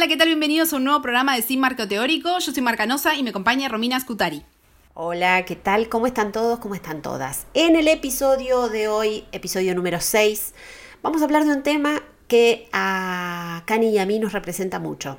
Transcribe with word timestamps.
Hola, 0.00 0.08
¿qué 0.08 0.16
tal? 0.16 0.28
Bienvenidos 0.28 0.72
a 0.72 0.76
un 0.76 0.84
nuevo 0.84 1.02
programa 1.02 1.36
de 1.36 1.42
Sin 1.42 1.60
Marco 1.60 1.86
Teórico. 1.86 2.30
Yo 2.38 2.52
soy 2.52 2.62
Marcanosa 2.62 3.16
y 3.16 3.22
me 3.22 3.28
acompaña 3.28 3.68
Romina 3.68 4.00
Scutari. 4.00 4.42
Hola, 4.94 5.44
¿qué 5.44 5.56
tal? 5.56 5.90
¿Cómo 5.90 6.06
están 6.06 6.32
todos? 6.32 6.58
¿Cómo 6.58 6.74
están 6.74 7.02
todas? 7.02 7.46
En 7.52 7.76
el 7.76 7.86
episodio 7.86 8.70
de 8.70 8.88
hoy, 8.88 9.26
episodio 9.30 9.74
número 9.74 10.00
6, 10.00 10.54
vamos 11.02 11.20
a 11.20 11.26
hablar 11.26 11.44
de 11.44 11.52
un 11.52 11.62
tema 11.62 12.02
que 12.28 12.66
a 12.72 13.62
Cani 13.66 13.90
y 13.90 13.98
a 13.98 14.06
mí 14.06 14.18
nos 14.18 14.32
representa 14.32 14.78
mucho. 14.78 15.18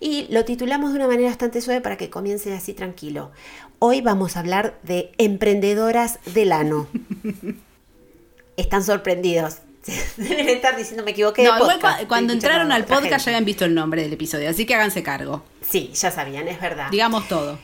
Y 0.00 0.26
lo 0.28 0.44
titulamos 0.44 0.90
de 0.90 0.96
una 0.96 1.06
manera 1.06 1.28
bastante 1.28 1.60
suave 1.60 1.80
para 1.80 1.96
que 1.96 2.10
comience 2.10 2.52
así 2.52 2.74
tranquilo. 2.74 3.30
Hoy 3.78 4.00
vamos 4.00 4.36
a 4.36 4.40
hablar 4.40 4.76
de 4.82 5.12
emprendedoras 5.18 6.18
del 6.34 6.50
ano. 6.50 6.88
Están 8.56 8.82
sorprendidos. 8.82 9.58
Deben 10.16 10.48
estar 10.48 10.76
diciendo, 10.76 11.04
me 11.04 11.12
equivoqué. 11.12 11.44
No, 11.44 11.56
igual 11.56 12.06
cuando 12.08 12.32
entraron 12.32 12.72
al 12.72 12.84
podcast 12.84 13.26
ya 13.26 13.30
habían 13.30 13.44
visto 13.44 13.64
el 13.64 13.74
nombre 13.74 14.02
del 14.02 14.12
episodio, 14.12 14.50
así 14.50 14.66
que 14.66 14.74
háganse 14.74 15.02
cargo. 15.02 15.44
Sí, 15.62 15.90
ya 15.94 16.10
sabían, 16.10 16.48
es 16.48 16.60
verdad. 16.60 16.90
Digamos 16.90 17.28
todo. 17.28 17.58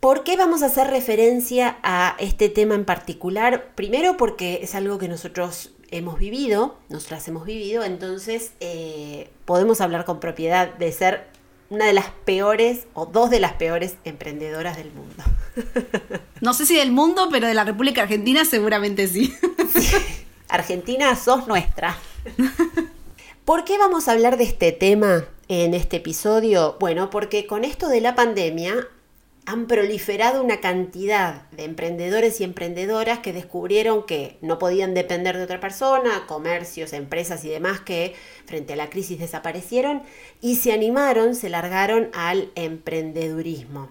¿Por 0.00 0.24
qué 0.24 0.36
vamos 0.36 0.62
a 0.62 0.66
hacer 0.66 0.88
referencia 0.88 1.76
a 1.82 2.16
este 2.18 2.48
tema 2.48 2.74
en 2.74 2.86
particular? 2.86 3.72
Primero 3.74 4.16
porque 4.16 4.60
es 4.62 4.74
algo 4.74 4.98
que 4.98 5.08
nosotros 5.08 5.72
hemos 5.90 6.18
vivido, 6.18 6.78
nosotras 6.88 7.26
hemos 7.28 7.44
vivido, 7.44 7.84
entonces 7.84 8.52
eh, 8.60 9.30
podemos 9.44 9.80
hablar 9.82 10.06
con 10.06 10.18
propiedad 10.18 10.72
de 10.74 10.90
ser 10.92 11.28
una 11.68 11.86
de 11.86 11.92
las 11.92 12.06
peores 12.24 12.86
o 12.94 13.06
dos 13.06 13.30
de 13.30 13.40
las 13.40 13.52
peores 13.52 13.96
emprendedoras 14.04 14.76
del 14.76 14.90
mundo. 14.92 15.24
No 16.40 16.54
sé 16.54 16.64
si 16.64 16.74
del 16.74 16.90
mundo, 16.90 17.28
pero 17.30 17.46
de 17.46 17.52
la 17.52 17.64
República 17.64 18.00
Argentina 18.00 18.46
seguramente 18.46 19.06
sí. 19.08 19.36
sí. 19.78 19.94
Argentina, 20.50 21.14
sos 21.16 21.46
nuestra. 21.46 21.96
¿Por 23.44 23.64
qué 23.64 23.78
vamos 23.78 24.08
a 24.08 24.12
hablar 24.12 24.36
de 24.36 24.44
este 24.44 24.72
tema 24.72 25.24
en 25.48 25.74
este 25.74 25.96
episodio? 25.96 26.76
Bueno, 26.78 27.10
porque 27.10 27.46
con 27.46 27.64
esto 27.64 27.88
de 27.88 28.00
la 28.00 28.14
pandemia 28.14 28.88
han 29.46 29.66
proliferado 29.66 30.42
una 30.42 30.60
cantidad 30.60 31.50
de 31.50 31.64
emprendedores 31.64 32.40
y 32.40 32.44
emprendedoras 32.44 33.18
que 33.18 33.32
descubrieron 33.32 34.04
que 34.04 34.36
no 34.42 34.58
podían 34.58 34.94
depender 34.94 35.36
de 35.36 35.44
otra 35.44 35.58
persona, 35.60 36.26
comercios, 36.26 36.92
empresas 36.92 37.44
y 37.44 37.48
demás 37.48 37.80
que 37.80 38.14
frente 38.46 38.74
a 38.74 38.76
la 38.76 38.90
crisis 38.90 39.18
desaparecieron 39.18 40.02
y 40.40 40.56
se 40.56 40.72
animaron, 40.72 41.34
se 41.34 41.48
largaron 41.48 42.10
al 42.12 42.52
emprendedurismo. 42.54 43.90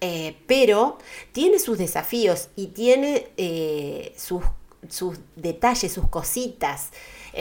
Eh, 0.00 0.36
pero 0.46 0.98
tiene 1.32 1.58
sus 1.58 1.78
desafíos 1.78 2.48
y 2.54 2.68
tiene 2.68 3.28
eh, 3.36 4.14
sus 4.16 4.42
sus 4.90 5.18
detalles, 5.36 5.92
sus 5.92 6.08
cositas. 6.08 6.90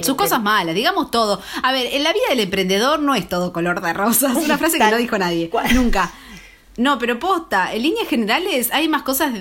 Sus 0.01 0.15
cosas 0.15 0.41
malas, 0.41 0.75
digamos 0.75 1.09
todo. 1.09 1.41
A 1.63 1.71
ver, 1.71 1.87
en 1.93 2.03
la 2.03 2.11
vida 2.11 2.25
del 2.29 2.41
emprendedor 2.41 2.99
no 2.99 3.15
es 3.15 3.29
todo 3.29 3.53
color 3.53 3.81
de 3.81 3.93
rosas. 3.93 4.35
Una 4.35 4.57
frase 4.57 4.77
que 4.77 4.91
no 4.91 4.97
dijo 4.97 5.17
nadie. 5.17 5.49
Nunca. 5.73 6.11
No, 6.77 6.99
pero 6.99 7.17
posta, 7.19 7.73
en 7.73 7.83
líneas 7.83 8.07
generales 8.09 8.69
hay 8.73 8.89
más 8.89 9.03
cosas 9.03 9.33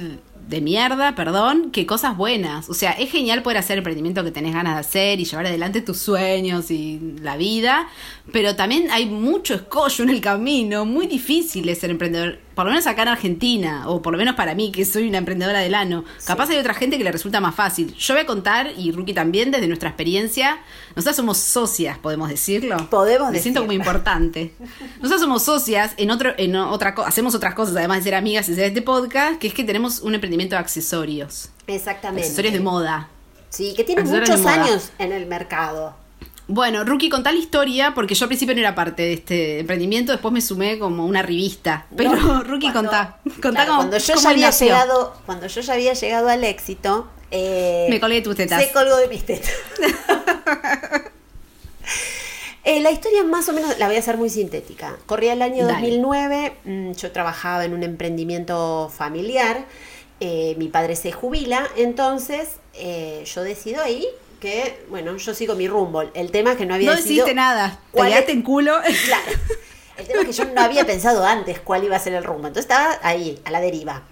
de 0.48 0.60
mierda, 0.60 1.14
perdón, 1.14 1.70
que 1.70 1.86
cosas 1.86 2.16
buenas. 2.16 2.68
O 2.68 2.74
sea, 2.74 2.92
es 2.92 3.10
genial 3.10 3.42
poder 3.42 3.58
hacer 3.58 3.74
el 3.74 3.78
emprendimiento 3.78 4.22
que 4.22 4.30
tenés 4.30 4.54
ganas 4.54 4.74
de 4.74 4.80
hacer 4.80 5.20
y 5.20 5.24
llevar 5.24 5.46
adelante 5.46 5.80
tus 5.80 5.98
sueños 5.98 6.70
y 6.70 7.16
la 7.20 7.36
vida, 7.36 7.88
pero 8.32 8.54
también 8.54 8.90
hay 8.90 9.06
mucho 9.06 9.54
escollo 9.54 10.04
en 10.04 10.10
el 10.10 10.20
camino, 10.20 10.84
muy 10.84 11.06
difícil 11.06 11.68
es 11.68 11.78
ser 11.78 11.90
emprendedor 11.90 12.38
por 12.54 12.64
lo 12.64 12.70
menos 12.70 12.86
acá 12.86 13.02
en 13.02 13.08
Argentina, 13.08 13.88
o 13.88 14.00
por 14.02 14.12
lo 14.12 14.18
menos 14.18 14.34
para 14.34 14.54
mí, 14.54 14.70
que 14.70 14.84
soy 14.84 15.08
una 15.08 15.18
emprendedora 15.18 15.60
del 15.60 15.74
ano, 15.74 16.04
capaz 16.24 16.50
hay 16.50 16.58
otra 16.58 16.74
gente 16.74 16.98
que 16.98 17.04
le 17.04 17.12
resulta 17.12 17.40
más 17.40 17.54
fácil. 17.54 17.94
Yo 17.94 18.14
voy 18.14 18.22
a 18.22 18.26
contar, 18.26 18.72
y 18.76 18.92
Ruki 18.92 19.12
también, 19.12 19.50
desde 19.50 19.66
nuestra 19.66 19.88
experiencia, 19.88 20.58
nosotras 20.94 21.16
somos 21.16 21.38
socias, 21.38 21.98
podemos 21.98 22.28
decirlo. 22.28 22.88
Podemos 22.90 23.32
Me 23.32 23.40
siento 23.40 23.60
como 23.60 23.72
importante. 23.72 24.54
Nosotras 24.96 25.20
somos 25.20 25.42
socias 25.42 25.92
en 25.96 26.10
otro, 26.10 26.32
en 26.36 26.54
otra 26.56 26.94
hacemos 27.04 27.34
otras 27.34 27.54
cosas, 27.54 27.76
además 27.76 27.98
de 27.98 28.04
ser 28.04 28.14
amigas 28.14 28.48
y 28.48 28.52
hacer 28.52 28.64
este 28.66 28.82
podcast, 28.82 29.38
que 29.38 29.48
es 29.48 29.54
que 29.54 29.64
tenemos 29.64 30.00
un 30.00 30.14
emprendimiento 30.14 30.54
de 30.54 30.60
accesorios. 30.60 31.50
Exactamente. 31.66 32.22
Accesorios 32.22 32.54
de 32.54 32.60
moda. 32.60 33.08
Sí, 33.50 33.74
que 33.76 33.84
tiene 33.84 34.02
muchos 34.02 34.46
años 34.46 34.90
en 34.98 35.12
el 35.12 35.26
mercado. 35.26 36.03
Bueno, 36.46 36.84
Rookie, 36.84 37.08
contá 37.08 37.32
la 37.32 37.38
historia, 37.38 37.94
porque 37.94 38.14
yo 38.14 38.24
al 38.24 38.28
principio 38.28 38.54
no 38.54 38.60
era 38.60 38.74
parte 38.74 39.02
de 39.02 39.12
este 39.14 39.60
emprendimiento, 39.60 40.12
después 40.12 40.32
me 40.32 40.42
sumé 40.42 40.78
como 40.78 41.06
una 41.06 41.22
revista. 41.22 41.86
Pero 41.96 42.12
Rookie, 42.44 42.70
contá. 42.70 43.18
contá 43.40 43.66
cuando 43.66 43.96
yo 43.96 44.14
ya 44.14 44.30
había 44.30 44.50
llegado, 44.50 45.14
cuando 45.24 45.46
yo 45.46 45.60
ya 45.62 45.72
había 45.72 45.94
llegado 45.94 46.28
al 46.28 46.44
éxito, 46.44 47.08
eh, 47.30 47.86
me 47.88 47.98
colgué 47.98 48.16
de 48.16 48.22
tus 48.22 48.36
tetas. 48.36 48.62
Se 48.62 48.72
colgó 48.72 48.96
de 48.96 49.08
mis 49.08 49.24
tetas. 49.24 49.52
Eh, 52.66 52.80
la 52.80 52.90
historia 52.90 53.22
más 53.24 53.46
o 53.50 53.52
menos 53.52 53.78
la 53.78 53.88
voy 53.88 53.96
a 53.96 53.98
hacer 53.98 54.16
muy 54.16 54.30
sintética. 54.30 54.96
Corría 55.04 55.34
el 55.34 55.42
año 55.42 55.68
2009, 55.68 56.56
mm, 56.64 56.92
yo 56.92 57.12
trabajaba 57.12 57.66
en 57.66 57.74
un 57.74 57.82
emprendimiento 57.82 58.90
familiar, 58.90 59.66
eh, 60.20 60.54
mi 60.56 60.68
padre 60.68 60.96
se 60.96 61.12
jubila, 61.12 61.68
entonces 61.76 62.52
yo 63.26 63.42
decido 63.42 63.82
ahí 63.82 64.08
que, 64.44 64.84
bueno, 64.90 65.16
yo 65.16 65.32
sigo 65.32 65.54
mi 65.54 65.66
rumbo. 65.66 66.02
El 66.02 66.30
tema 66.30 66.52
es 66.52 66.58
que 66.58 66.66
no 66.66 66.74
había 66.74 66.90
No 66.90 66.96
decidiste 66.96 67.32
nada, 67.32 67.80
te 67.92 68.02
quedaste 68.02 68.32
en 68.32 68.42
culo. 68.42 68.74
Claro. 69.06 69.38
El 69.96 70.06
tema 70.06 70.20
es 70.20 70.26
que 70.26 70.32
yo 70.32 70.44
no 70.44 70.60
había 70.60 70.84
pensado 70.84 71.24
antes 71.24 71.60
cuál 71.60 71.82
iba 71.82 71.96
a 71.96 71.98
ser 71.98 72.12
el 72.12 72.24
rumbo. 72.24 72.48
Entonces 72.48 72.64
estaba 72.64 72.98
ahí, 73.02 73.40
a 73.46 73.50
la 73.50 73.60
deriva. 73.62 74.02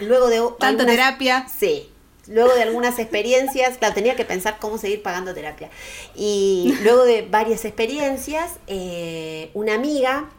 Luego 0.00 0.28
de... 0.28 0.40
Tanto 0.58 0.86
terapia. 0.86 1.46
Sí. 1.48 1.90
Luego 2.28 2.54
de 2.54 2.62
algunas 2.62 2.98
experiencias, 2.98 3.76
claro, 3.76 3.94
tenía 3.94 4.16
que 4.16 4.24
pensar 4.24 4.56
cómo 4.58 4.78
seguir 4.78 5.02
pagando 5.02 5.34
terapia. 5.34 5.68
Y 6.14 6.74
luego 6.82 7.04
de 7.04 7.22
varias 7.22 7.66
experiencias, 7.66 8.52
eh, 8.68 9.50
una 9.52 9.74
amiga 9.74 10.30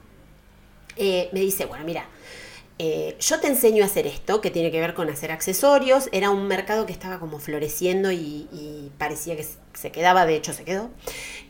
eh, 0.96 1.30
me 1.34 1.42
dice, 1.42 1.66
bueno, 1.66 1.86
mira, 1.86 2.08
eh, 2.80 3.16
yo 3.20 3.40
te 3.40 3.48
enseño 3.48 3.84
a 3.84 3.86
hacer 3.86 4.08
esto, 4.08 4.42
que 4.42 4.50
tiene 4.50 4.72
que 4.72 4.80
ver 4.80 4.94
con 4.94 5.10
hacer 5.10 5.32
accesorios. 5.32 6.10
Era 6.12 6.32
un 6.32 6.48
mercado 6.48 6.86
que 6.86 6.94
estaba 6.94 7.20
como 7.20 7.40
floreciendo 7.40 8.12
y, 8.12 8.92
parecía 8.98 9.36
que 9.36 9.46
se 9.74 9.92
quedaba, 9.92 10.26
de 10.26 10.36
hecho 10.36 10.54
se 10.54 10.64
quedó. 10.64 10.90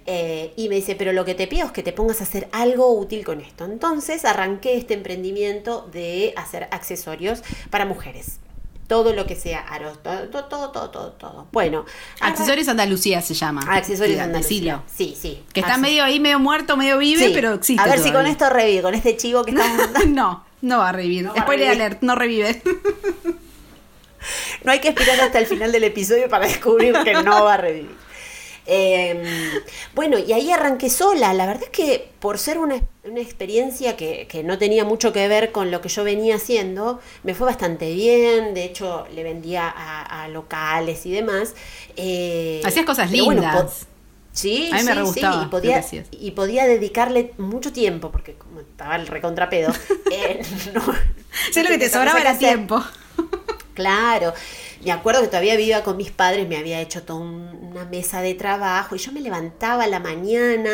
Eh, 0.06 0.54
y 0.58 0.70
me 0.70 0.76
dice, 0.76 0.96
pero 0.96 1.14
lo 1.14 1.24
que 1.24 1.34
te 1.34 1.48
pido 1.48 1.66
es 1.66 1.72
que 1.72 1.84
te 1.84 1.94
pongas 1.94 2.20
a 2.20 2.26
hacer 2.26 2.50
algo 2.52 2.92
útil 2.92 3.24
con 3.24 3.42
esto. 3.42 3.66
Entonces 3.66 4.26
arranqué 4.26 4.76
este 4.76 4.94
emprendimiento 4.94 5.88
de 5.92 6.34
hacer 6.36 6.68
accesorios 6.72 7.42
para 7.70 7.86
mujeres 7.86 8.40
todo 8.86 9.14
lo 9.14 9.26
que 9.26 9.36
sea 9.36 9.60
aros, 9.62 10.04
todo, 10.04 10.28
todo, 10.30 10.70
todo, 10.70 10.90
todo, 10.92 11.12
todo. 11.14 11.48
Bueno. 11.52 11.86
Accesorios 12.20 12.68
Andalucía 12.68 13.22
se 13.22 13.34
llama. 13.34 13.62
Accesorios 13.68 14.20
Andalucía. 14.20 14.84
Sí, 14.94 15.18
sí. 15.20 15.42
Que 15.54 15.62
está 15.62 15.78
medio 15.78 16.04
ahí, 16.04 16.20
medio 16.20 16.38
muerto, 16.38 16.78
medio 16.78 16.98
vive, 16.98 17.32
pero 17.34 17.54
existe. 17.54 17.82
A 17.82 17.88
ver 17.88 18.00
si 18.00 18.12
con 18.12 18.28
esto 18.28 18.50
revive, 18.50 18.82
con 18.82 18.94
este 18.94 19.16
chivo 19.18 19.44
que 19.44 19.52
estamos 19.56 20.06
no. 20.08 20.53
No 20.64 20.80
va 20.80 20.90
a 20.90 20.92
revivir. 20.94 21.30
Spoiler 21.38 21.72
alert, 21.72 22.02
no 22.02 22.16
revive. 22.16 22.62
no 24.64 24.72
hay 24.72 24.80
que 24.80 24.88
esperar 24.88 25.20
hasta 25.20 25.38
el 25.40 25.46
final 25.46 25.74
del 25.74 25.84
episodio 25.84 26.30
para 26.30 26.48
descubrir 26.48 26.96
que 27.04 27.14
no 27.22 27.44
va 27.44 27.56
a 27.56 27.58
revivir. 27.58 27.92
Em, 28.66 29.22
bueno, 29.94 30.18
y 30.18 30.32
ahí 30.32 30.50
arranqué 30.52 30.90
sola. 30.90 31.34
La 31.34 31.46
verdad 31.48 31.64
es 31.64 31.70
que 31.70 32.08
por 32.22 32.40
ser 32.40 32.60
una, 32.60 32.82
experiencia 33.18 33.98
que, 33.98 34.42
no 34.46 34.58
tenía 34.58 34.86
mucho 34.86 35.12
que 35.12 35.28
ver 35.28 35.52
con 35.52 35.70
lo 35.70 35.82
que 35.82 35.90
yo 35.90 36.06
venía 36.06 36.38
haciendo, 36.38 37.02
me 37.24 37.34
fue 37.34 37.46
bastante 37.46 37.94
bien. 37.94 38.54
De 38.54 38.64
hecho, 38.64 39.06
le 39.14 39.24
vendía 39.24 39.68
a, 39.68 40.30
locales 40.30 41.06
y 41.06 41.12
demás. 41.12 41.56
Eh, 41.98 42.62
Hacías 42.64 42.86
cosas 42.86 43.12
lindas. 43.12 43.86
Sí, 44.34 44.72
a 44.74 44.78
mí 44.78 44.84
me 44.84 45.14
sí, 45.14 45.22
y 45.22 45.46
podía, 45.46 45.86
y 46.12 46.32
podía 46.32 46.66
dedicarle 46.66 47.34
mucho 47.38 47.72
tiempo, 47.72 48.12
porque 48.12 48.34
como 48.34 48.62
estaba 48.62 48.96
el 48.96 49.06
recontrapedo, 49.06 49.72
eh, 50.12 50.42
no, 50.74 50.82
sé 51.52 51.64
lo 51.64 51.70
que 51.70 51.78
te 51.78 51.90
sobraba 51.90 52.20
era 52.20 52.38
tiempo. 52.38 52.84
Claro, 53.74 54.36
me 54.86 54.92
acuerdo 54.92 55.22
que 55.22 55.28
todavía 55.30 55.56
vivía 55.56 55.84
con 55.84 55.98
mis 55.98 56.12
padres, 56.12 56.48
me 56.48 56.58
había 56.58 56.80
hecho 56.80 57.02
toda 57.02 57.22
una 57.22 57.86
mesa 57.86 58.22
de 58.22 58.36
trabajo 58.36 58.96
y 58.96 59.00
yo 59.00 59.12
me 59.12 59.20
levantaba 59.20 59.86
a 59.86 59.88
la 59.88 60.00
mañana, 60.00 60.70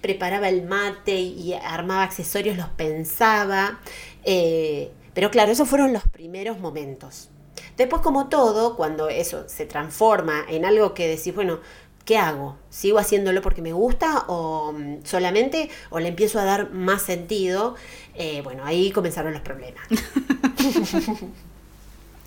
preparaba 0.00 0.48
el 0.48 0.62
mate 0.62 1.20
y 1.20 1.52
armaba 1.52 2.04
accesorios, 2.04 2.56
los 2.56 2.70
pensaba. 2.70 3.80
Eh, 4.24 4.92
pero 5.12 5.30
claro, 5.30 5.52
esos 5.52 5.68
fueron 5.68 5.92
los 5.92 6.04
primeros 6.08 6.58
momentos. 6.58 7.28
Después, 7.76 8.00
como 8.00 8.28
todo, 8.28 8.76
cuando 8.76 9.08
eso 9.08 9.48
se 9.48 9.66
transforma 9.66 10.44
en 10.48 10.64
algo 10.64 10.94
que 10.94 11.06
decís, 11.06 11.34
bueno, 11.34 11.60
¿qué 12.08 12.16
hago? 12.16 12.56
¿Sigo 12.70 12.98
haciéndolo 12.98 13.42
porque 13.42 13.60
me 13.60 13.74
gusta 13.74 14.24
o 14.28 14.72
mm, 14.72 15.04
solamente 15.04 15.68
o 15.90 16.00
le 16.00 16.08
empiezo 16.08 16.40
a 16.40 16.44
dar 16.44 16.70
más 16.70 17.02
sentido? 17.02 17.74
Eh, 18.14 18.40
bueno, 18.42 18.64
ahí 18.64 18.90
comenzaron 18.92 19.34
los 19.34 19.42
problemas. 19.42 19.86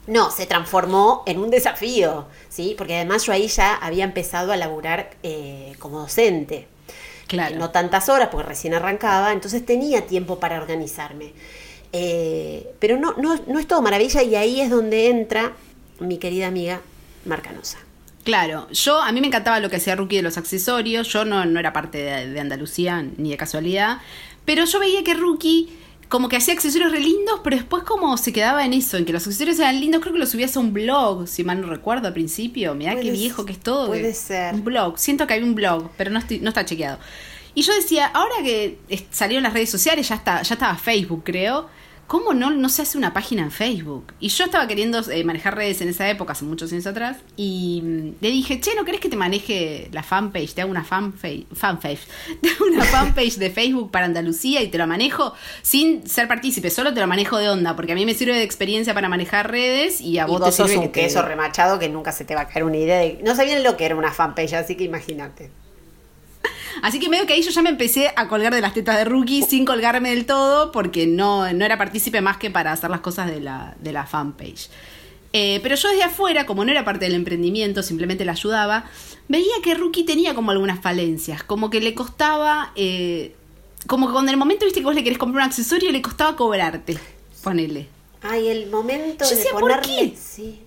no, 0.08 0.30
se 0.30 0.46
transformó 0.46 1.24
en 1.26 1.40
un 1.40 1.50
desafío, 1.50 2.28
¿sí? 2.48 2.76
Porque 2.78 2.94
además 2.94 3.26
yo 3.26 3.34
ahí 3.34 3.48
ya 3.48 3.74
había 3.74 4.04
empezado 4.04 4.52
a 4.52 4.56
laburar 4.56 5.16
eh, 5.24 5.74
como 5.80 6.02
docente. 6.02 6.68
Claro. 7.26 7.56
no 7.56 7.72
tantas 7.72 8.10
horas, 8.10 8.28
porque 8.30 8.50
recién 8.50 8.74
arrancaba, 8.74 9.32
entonces 9.32 9.66
tenía 9.66 10.06
tiempo 10.06 10.38
para 10.38 10.62
organizarme. 10.62 11.34
Eh, 11.92 12.72
pero 12.78 12.98
no, 12.98 13.14
no, 13.14 13.36
no 13.48 13.58
es 13.58 13.68
todo 13.68 13.82
maravilla 13.82 14.22
y 14.22 14.36
ahí 14.36 14.62
es 14.62 14.70
donde 14.70 15.10
entra 15.10 15.54
mi 16.00 16.18
querida 16.20 16.48
amiga 16.48 16.82
Marcanosa. 17.26 17.80
Claro, 18.24 18.68
yo 18.72 19.02
a 19.02 19.12
mí 19.12 19.22
me 19.22 19.28
encantaba 19.28 19.60
lo 19.60 19.70
que 19.70 19.78
hacía 19.78 19.96
Rookie 19.96 20.18
de 20.18 20.22
los 20.22 20.38
accesorios, 20.38 21.08
yo 21.08 21.26
no, 21.26 21.44
no 21.46 21.60
era 21.60 21.74
parte 21.74 21.98
de, 21.98 22.30
de 22.30 22.40
Andalucía 22.40 23.04
ni 23.18 23.32
de 23.32 23.38
casualidad, 23.38 24.00
pero 24.46 24.66
yo 24.66 24.80
veía 24.80 25.04
que 25.04 25.14
Rookie 25.14 25.70
como 26.12 26.28
que 26.28 26.36
hacía 26.36 26.54
accesorios 26.54 26.92
re 26.92 27.00
lindos, 27.00 27.40
pero 27.42 27.56
después 27.56 27.84
como 27.84 28.18
se 28.18 28.34
quedaba 28.34 28.66
en 28.66 28.74
eso, 28.74 28.98
en 28.98 29.06
que 29.06 29.14
los 29.14 29.26
accesorios 29.26 29.58
eran 29.60 29.80
lindos, 29.80 30.02
creo 30.02 30.12
que 30.12 30.20
los 30.20 30.30
subías 30.30 30.56
a 30.58 30.60
un 30.60 30.74
blog, 30.74 31.26
si 31.26 31.46
mal 31.46 31.62
no 31.62 31.68
recuerdo 31.68 32.08
al 32.08 32.14
principio, 32.14 32.76
mirá 32.76 33.00
qué 33.00 33.12
viejo 33.12 33.46
que 33.46 33.54
es 33.54 33.60
todo. 33.60 33.88
Puede 33.88 34.14
ser. 34.14 34.54
Un 34.54 34.66
blog, 34.66 35.00
siento 35.00 35.26
que 35.26 35.36
hay 35.36 35.42
un 35.42 35.56
blog, 35.56 35.90
pero 35.96 36.12
no, 36.12 36.20
estoy, 36.20 36.40
no 36.40 36.50
está 36.50 36.66
chequeado. 36.66 37.00
Y 37.56 37.62
yo 37.62 37.74
decía, 37.74 38.08
ahora 38.08 38.36
que 38.44 38.78
salieron 39.10 39.44
las 39.44 39.54
redes 39.54 39.70
sociales, 39.70 40.10
ya, 40.10 40.16
está, 40.16 40.42
ya 40.42 40.56
estaba 40.56 40.76
Facebook, 40.76 41.24
creo, 41.24 41.70
¿cómo 42.12 42.34
no, 42.34 42.52
no 42.52 42.68
se 42.68 42.82
hace 42.82 42.98
una 42.98 43.14
página 43.14 43.42
en 43.42 43.52
Facebook? 43.52 44.14
Y 44.20 44.28
yo 44.28 44.44
estaba 44.44 44.68
queriendo 44.68 45.00
eh, 45.10 45.24
manejar 45.24 45.56
redes 45.56 45.80
en 45.80 45.88
esa 45.88 46.10
época, 46.10 46.34
hace 46.34 46.44
muchos 46.44 46.70
años 46.74 46.86
atrás, 46.86 47.16
y 47.38 47.82
mm, 47.82 48.16
le 48.20 48.30
dije, 48.32 48.60
che, 48.60 48.76
¿no 48.76 48.84
querés 48.84 49.00
que 49.00 49.08
te 49.08 49.16
maneje 49.16 49.88
la 49.94 50.04
fanpage? 50.04 50.54
Te 50.54 50.62
hago 50.62 50.72
una 50.72 50.84
fanpage, 50.84 51.46
fanpage, 51.54 52.02
te 52.42 52.50
hago 52.50 52.66
una 52.66 52.84
fanpage 52.84 53.38
de 53.38 53.50
Facebook 53.50 53.92
para 53.92 54.08
Andalucía 54.08 54.62
y 54.62 54.68
te 54.68 54.78
lo 54.78 54.88
manejo 54.88 55.34
sin 55.62 56.06
ser 56.06 56.28
partícipe, 56.28 56.70
solo 56.70 56.94
te 56.94 57.00
lo 57.00 57.08
manejo 57.08 57.38
de 57.38 57.48
onda, 57.48 57.78
porque 57.78 57.94
a 57.94 57.96
mí 57.96 58.06
me 58.06 58.14
sirve 58.14 58.36
de 58.36 58.44
experiencia 58.44 58.94
para 58.94 59.08
manejar 59.08 59.50
redes 59.50 60.02
y 60.02 60.18
a 60.18 60.26
vos, 60.26 60.44
te 60.44 60.52
sirve 60.52 60.80
un 60.80 60.92
queso 60.92 61.22
remachado 61.22 61.80
que 61.80 61.88
nunca 61.88 62.12
se 62.12 62.26
te 62.26 62.36
va 62.36 62.42
a 62.42 62.48
caer 62.50 62.66
una 62.66 62.76
idea 62.76 62.98
de... 62.98 63.22
No 63.24 63.38
sabían 63.38 63.64
lo 63.64 63.78
que 63.78 63.86
era 63.86 63.96
una 63.96 64.12
fanpage, 64.12 64.52
así 64.52 64.76
que 64.76 64.84
imagínate. 64.84 65.50
Así 66.82 67.00
que 67.00 67.10
medio 67.10 67.26
que 67.26 67.34
ahí 67.34 67.42
yo 67.42 67.52
ya 67.52 67.62
me 67.62 67.70
empecé 67.70 68.12
a 68.16 68.28
colgar 68.28 68.54
de 68.54 68.62
las 68.62 68.74
tetas 68.74 68.98
de 68.98 69.06
rookie 69.06 69.44
sin 69.44 69.66
colgarme 69.66 70.10
del 70.12 70.26
todo 70.26 70.72
porque 70.72 71.08
no, 71.08 71.52
no 71.54 71.66
era 71.66 71.78
partícipe 71.78 72.22
más 72.22 72.38
que 72.38 72.50
para 72.50 72.72
hacer 72.72 72.90
las 72.90 73.02
cosas 73.02 73.28
de 73.28 73.42
la, 73.42 73.76
de 73.80 73.92
la 73.92 74.06
fanpage. 74.06 74.70
Eh, 75.34 75.60
pero 75.64 75.76
yo 75.76 75.90
desde 75.90 76.04
afuera, 76.04 76.46
como 76.46 76.66
no 76.66 76.72
era 76.72 76.84
parte 76.84 77.06
del 77.06 77.16
emprendimiento, 77.16 77.84
simplemente 77.84 78.26
la 78.26 78.34
ayudaba, 78.34 78.86
veía 79.28 79.54
que 79.64 79.74
Rookie 79.76 80.04
tenía 80.04 80.36
como 80.36 80.52
algunas 80.52 80.82
falencias, 80.82 81.44
como 81.44 81.70
que 81.70 81.80
le 81.80 81.94
costaba, 81.94 82.74
eh, 82.76 83.34
como 83.88 84.08
que 84.08 84.14
cuando 84.14 84.30
en 84.30 84.34
el 84.34 84.40
momento 84.40 84.66
viste 84.66 84.82
que 84.82 84.86
vos 84.86 84.96
le 84.96 85.04
querés 85.04 85.18
comprar 85.18 85.44
un 85.44 85.48
accesorio 85.48 85.92
le 85.92 86.02
costaba 86.02 86.36
cobrarte, 86.36 86.98
ponele. 87.44 87.88
Ay, 88.22 88.50
el 88.50 88.70
momento 88.70 89.28
de 89.28 89.46
ponerle, 89.52 90.16
sí. 90.16 90.62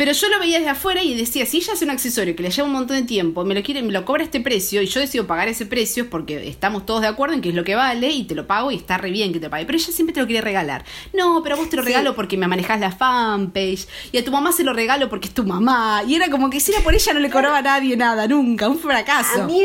Pero 0.00 0.12
yo 0.12 0.30
lo 0.30 0.38
veía 0.38 0.56
desde 0.56 0.70
afuera 0.70 1.02
y 1.02 1.14
decía, 1.14 1.44
si 1.44 1.58
ella 1.58 1.74
hace 1.74 1.84
un 1.84 1.90
accesorio 1.90 2.34
que 2.34 2.42
le 2.42 2.48
lleva 2.48 2.66
un 2.66 2.72
montón 2.72 2.96
de 2.96 3.02
tiempo, 3.02 3.44
me 3.44 3.54
lo 3.54 3.62
quiere, 3.62 3.82
me 3.82 3.92
lo 3.92 4.06
cobra 4.06 4.24
este 4.24 4.40
precio 4.40 4.80
y 4.80 4.86
yo 4.86 4.98
decido 4.98 5.26
pagar 5.26 5.48
ese 5.48 5.66
precio 5.66 6.08
porque 6.08 6.48
estamos 6.48 6.86
todos 6.86 7.02
de 7.02 7.08
acuerdo 7.08 7.34
en 7.34 7.42
que 7.42 7.50
es 7.50 7.54
lo 7.54 7.64
que 7.64 7.74
vale 7.74 8.08
y 8.08 8.24
te 8.24 8.34
lo 8.34 8.46
pago 8.46 8.70
y 8.70 8.76
está 8.76 8.96
re 8.96 9.10
bien 9.10 9.30
que 9.30 9.40
te 9.40 9.50
pague. 9.50 9.66
Pero 9.66 9.76
ella 9.76 9.92
siempre 9.92 10.14
te 10.14 10.20
lo 10.20 10.26
quiere 10.26 10.40
regalar. 10.40 10.86
No, 11.12 11.42
pero 11.42 11.56
a 11.56 11.58
vos 11.58 11.68
te 11.68 11.76
lo 11.76 11.82
regalo 11.82 12.14
porque 12.14 12.38
me 12.38 12.48
manejas 12.48 12.80
la 12.80 12.92
fanpage 12.92 13.86
y 14.10 14.16
a 14.16 14.24
tu 14.24 14.32
mamá 14.32 14.52
se 14.52 14.64
lo 14.64 14.72
regalo 14.72 15.10
porque 15.10 15.28
es 15.28 15.34
tu 15.34 15.44
mamá. 15.44 16.02
Y 16.08 16.14
era 16.14 16.30
como 16.30 16.48
que 16.48 16.60
si 16.60 16.72
era 16.72 16.80
por 16.80 16.94
ella 16.94 17.12
no 17.12 17.20
le 17.20 17.28
cobraba 17.28 17.58
a 17.58 17.62
nadie 17.62 17.94
nada, 17.94 18.26
nunca, 18.26 18.70
un 18.70 18.78
fracaso. 18.78 19.42
A 19.42 19.44
mí, 19.44 19.62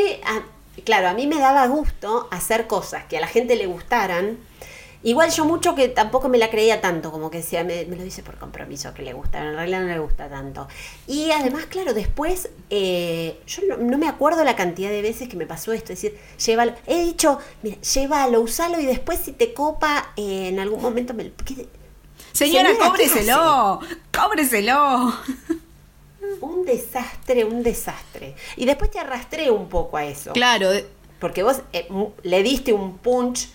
claro, 0.84 1.08
a 1.08 1.14
mí 1.14 1.28
me 1.28 1.40
daba 1.40 1.66
gusto 1.68 2.28
hacer 2.30 2.68
cosas 2.68 3.06
que 3.06 3.16
a 3.16 3.22
la 3.22 3.28
gente 3.28 3.56
le 3.56 3.68
gustaran 3.68 4.38
Igual 5.06 5.30
yo 5.30 5.46
mucho 5.46 5.76
que 5.76 5.88
tampoco 5.88 6.30
me 6.30 6.40
la 6.40 6.50
creía 6.50 6.82
tanto, 6.82 7.12
como 7.12 7.30
que 7.30 7.38
decía, 7.38 7.64
me, 7.64 7.86
lo 7.86 8.04
dice 8.04 8.24
por 8.24 8.40
compromiso 8.40 8.92
que 8.96 9.04
le 9.04 9.14
gusta, 9.14 9.38
en 9.38 9.54
realidad 9.54 9.82
no 9.82 9.88
le 9.90 10.00
gusta 10.00 10.28
tanto. 10.30 10.68
Y 11.06 11.30
además, 11.30 11.68
claro, 11.68 11.94
después, 11.94 12.50
eh, 12.72 13.40
yo 13.46 13.62
no, 13.78 14.00
me 14.00 14.08
acuerdo 14.08 14.44
la 14.44 14.56
cantidad 14.56 14.90
de 14.90 15.04
veces 15.04 15.30
que 15.30 15.38
me 15.38 15.46
pasó 15.46 15.74
esto, 15.74 15.94
es 15.94 16.02
decir, 16.02 16.20
llévalo, 16.44 16.74
he 16.88 17.04
dicho, 17.04 17.38
mira, 17.62 17.80
llévalo, 17.82 18.42
usalo 18.42 18.80
y 18.80 18.88
después 18.88 19.20
si 19.24 19.34
te 19.34 19.54
copa, 19.54 20.12
eh, 20.18 20.48
en 20.48 20.60
algún 20.60 20.82
momento 20.82 21.14
me... 21.14 21.32
Señora, 22.32 22.72
cóbreselo, 22.76 23.82
cóbreselo. 24.12 25.14
Un 26.42 26.66
desastre, 26.66 27.46
un 27.46 27.62
desastre. 27.62 28.34
Y 28.58 28.66
después 28.66 28.90
te 28.90 28.98
arrastré 28.98 29.52
un 29.52 29.70
poco 29.70 29.98
a 29.98 30.06
eso. 30.06 30.34
Claro. 30.34 30.72
Porque 31.20 31.44
vos 31.44 31.62
eh, 31.74 31.88
le 32.24 32.42
diste 32.42 32.74
un 32.74 32.98
punch 32.98 33.50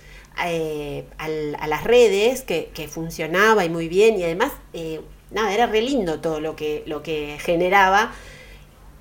eh, 0.47 1.05
a 1.19 1.67
las 1.67 1.85
redes 1.85 2.43
que, 2.43 2.89
funcionaba 2.91 3.65
y 3.65 3.69
muy 3.69 3.89
bien 3.89 4.19
y 4.19 4.25
además, 4.25 4.53
eh, 4.73 5.01
nada, 5.31 5.53
era 5.53 5.67
re 5.67 5.83
lindo 5.83 6.21
todo 6.21 6.41
lo 6.41 6.57
que, 6.57 6.83
lo 6.87 7.03
que 7.03 7.39
generaba. 7.41 8.13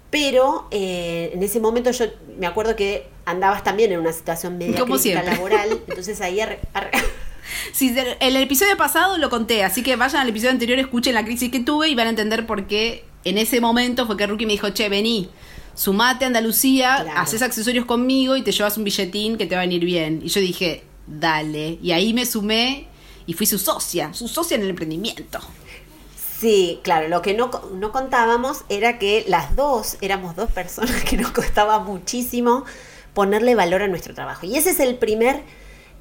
Pero 0.09 0.67
eh, 0.71 1.31
en 1.33 1.43
ese 1.43 1.59
momento 1.59 1.91
yo 1.91 2.05
me 2.39 2.47
acuerdo 2.47 2.75
que 2.75 3.05
andabas 3.25 3.63
también 3.63 3.91
en 3.91 3.99
una 3.99 4.11
situación 4.11 4.57
media 4.57 4.83
crítica 4.83 5.23
laboral, 5.23 5.81
entonces 5.87 6.19
ahí... 6.21 6.39
Sí, 7.71 7.95
el 8.19 8.35
episodio 8.35 8.77
pasado 8.77 9.17
lo 9.17 9.29
conté, 9.29 9.63
así 9.63 9.81
que 9.81 9.95
vayan 9.95 10.21
al 10.21 10.29
episodio 10.29 10.51
anterior, 10.51 10.79
escuchen 10.79 11.13
la 11.13 11.25
crisis 11.25 11.51
que 11.51 11.59
tuve 11.59 11.89
y 11.89 11.95
van 11.95 12.07
a 12.07 12.09
entender 12.11 12.45
por 12.45 12.67
qué 12.67 13.05
en 13.23 13.37
ese 13.37 13.59
momento 13.61 14.05
fue 14.05 14.17
que 14.17 14.27
Rookie 14.27 14.45
me 14.45 14.53
dijo, 14.53 14.69
che, 14.69 14.89
vení, 14.89 15.29
sumate 15.75 16.25
a 16.25 16.27
Andalucía, 16.27 16.95
haces 17.15 17.41
accesorios 17.41 17.85
conmigo 17.85 18.35
y 18.35 18.41
te 18.41 18.51
llevas 18.51 18.77
un 18.77 18.83
billetín 18.83 19.37
que 19.37 19.45
te 19.45 19.55
va 19.55 19.61
a 19.61 19.65
venir 19.65 19.83
bien. 19.85 20.21
Y 20.23 20.29
yo 20.29 20.41
dije, 20.41 20.83
dale. 21.09 21.79
Y 21.81 21.91
ahí 21.91 22.13
me 22.13 22.25
sumé 22.25 22.87
y 23.25 23.33
fui 23.33 23.45
su 23.45 23.59
socia, 23.59 24.13
su 24.13 24.27
socia 24.27 24.55
en 24.55 24.63
el 24.63 24.69
emprendimiento. 24.69 25.39
Sí, 26.39 26.79
claro, 26.83 27.09
lo 27.09 27.21
que 27.21 27.33
no, 27.33 27.51
no 27.73 27.91
contábamos 27.91 28.63
era 28.69 28.97
que 28.97 29.25
las 29.27 29.55
dos 29.57 29.97
éramos 29.99 30.35
dos 30.37 30.49
personas 30.51 31.03
que 31.03 31.17
nos 31.17 31.31
costaba 31.31 31.79
muchísimo 31.79 32.63
ponerle 33.13 33.55
valor 33.55 33.81
a 33.81 33.87
nuestro 33.87 34.13
trabajo. 34.13 34.45
Y 34.45 34.55
ese 34.55 34.69
es 34.69 34.79
el 34.79 34.97
primer 34.97 35.43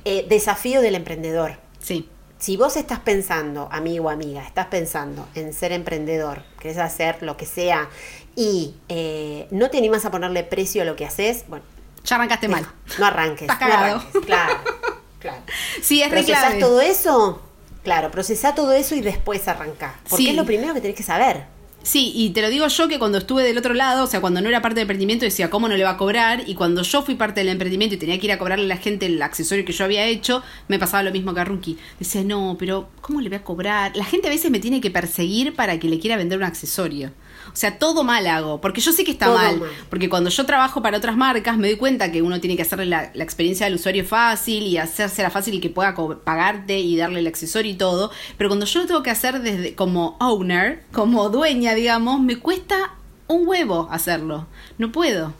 eh, 0.04 0.26
desafío 0.28 0.80
del 0.80 0.94
emprendedor. 0.94 1.56
Sí. 1.80 2.08
Si 2.38 2.56
vos 2.56 2.76
estás 2.76 3.00
pensando, 3.00 3.68
amigo 3.72 4.06
o 4.06 4.10
amiga, 4.10 4.44
estás 4.44 4.66
pensando 4.66 5.26
en 5.34 5.52
ser 5.52 5.72
emprendedor, 5.72 6.44
querés 6.60 6.78
hacer 6.78 7.20
lo 7.24 7.36
que 7.36 7.46
sea 7.46 7.88
y 8.36 8.76
eh, 8.88 9.48
no 9.50 9.70
te 9.70 9.78
animas 9.78 10.04
a 10.04 10.12
ponerle 10.12 10.44
precio 10.44 10.82
a 10.82 10.84
lo 10.84 10.94
que 10.94 11.04
haces, 11.04 11.44
bueno. 11.48 11.64
Ya 12.04 12.14
arrancaste 12.14 12.46
mal. 12.46 12.64
No 13.00 13.06
arranques. 13.06 13.42
Estás 13.42 13.58
cagado. 13.58 14.02
claro. 14.24 14.54
Claro. 15.18 15.42
Sí, 15.82 16.02
es 16.02 16.08
¿Procesás 16.08 16.58
todo 16.58 16.80
eso? 16.80 17.42
Claro, 17.82 18.10
procesá 18.10 18.54
todo 18.54 18.72
eso 18.72 18.94
y 18.94 19.00
después 19.00 19.46
arrancá. 19.48 19.98
Porque 20.08 20.30
es 20.30 20.36
lo 20.36 20.44
primero 20.44 20.74
que 20.74 20.80
tenés 20.80 20.96
que 20.96 21.02
saber. 21.02 21.44
Sí, 21.82 22.12
y 22.14 22.30
te 22.30 22.42
lo 22.42 22.50
digo 22.50 22.66
yo 22.66 22.88
que 22.88 22.98
cuando 22.98 23.18
estuve 23.18 23.44
del 23.44 23.56
otro 23.56 23.72
lado, 23.72 24.04
o 24.04 24.06
sea, 24.06 24.20
cuando 24.20 24.42
no 24.42 24.48
era 24.48 24.60
parte 24.60 24.74
del 24.74 24.82
emprendimiento, 24.82 25.24
decía, 25.24 25.48
¿cómo 25.48 25.68
no 25.68 25.76
le 25.76 25.84
va 25.84 25.90
a 25.90 25.96
cobrar? 25.96 26.42
Y 26.46 26.54
cuando 26.54 26.82
yo 26.82 27.02
fui 27.02 27.14
parte 27.14 27.40
del 27.40 27.48
emprendimiento 27.48 27.94
y 27.94 27.98
tenía 27.98 28.18
que 28.18 28.26
ir 28.26 28.32
a 28.32 28.38
cobrarle 28.38 28.66
a 28.66 28.68
la 28.68 28.76
gente 28.76 29.06
el 29.06 29.22
accesorio 29.22 29.64
que 29.64 29.72
yo 29.72 29.84
había 29.84 30.04
hecho, 30.04 30.42
me 30.66 30.78
pasaba 30.78 31.02
lo 31.02 31.12
mismo 31.12 31.32
que 31.32 31.40
a 31.40 31.44
Rookie. 31.44 31.78
Decía, 31.98 32.24
no, 32.24 32.56
pero 32.58 32.90
¿cómo 33.00 33.20
le 33.20 33.30
voy 33.30 33.38
a 33.38 33.44
cobrar? 33.44 33.96
La 33.96 34.04
gente 34.04 34.26
a 34.26 34.30
veces 34.30 34.50
me 34.50 34.60
tiene 34.60 34.80
que 34.80 34.90
perseguir 34.90 35.54
para 35.54 35.78
que 35.78 35.88
le 35.88 35.98
quiera 35.98 36.16
vender 36.16 36.36
un 36.36 36.44
accesorio. 36.44 37.12
O 37.52 37.56
sea, 37.56 37.78
todo 37.78 38.04
mal 38.04 38.26
hago, 38.26 38.60
porque 38.60 38.80
yo 38.80 38.92
sé 38.92 39.04
que 39.04 39.10
está 39.10 39.28
mal, 39.30 39.60
porque 39.90 40.08
cuando 40.08 40.30
yo 40.30 40.46
trabajo 40.46 40.82
para 40.82 40.98
otras 40.98 41.16
marcas 41.16 41.56
me 41.56 41.68
doy 41.68 41.76
cuenta 41.76 42.12
que 42.12 42.22
uno 42.22 42.40
tiene 42.40 42.56
que 42.56 42.62
hacerle 42.62 42.86
la, 42.86 43.04
experiencia 43.14 43.66
del 43.66 43.74
usuario 43.74 44.04
fácil 44.04 44.64
y 44.64 44.78
hacérsela 44.78 45.30
fácil 45.30 45.54
y 45.54 45.60
que 45.60 45.70
pueda 45.70 45.94
pagarte 46.24 46.78
y 46.78 46.96
darle 46.96 47.20
el 47.20 47.26
accesorio 47.26 47.72
y 47.72 47.76
todo, 47.76 48.10
pero 48.36 48.48
cuando 48.48 48.66
yo 48.66 48.80
lo 48.80 48.86
tengo 48.86 49.02
que 49.02 49.10
hacer 49.10 49.40
desde 49.40 49.74
como 49.74 50.16
owner, 50.20 50.84
como 50.92 51.28
dueña, 51.28 51.74
digamos, 51.74 52.20
me 52.20 52.36
cuesta 52.36 52.94
un 53.26 53.46
huevo 53.46 53.88
hacerlo. 53.90 54.46
No 54.78 54.90
puedo. 54.92 55.34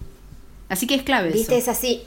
Así 0.69 0.87
que 0.87 0.95
es 0.95 1.03
clave. 1.03 1.31
Viste, 1.31 1.57
es 1.57 1.69
así. 1.69 2.03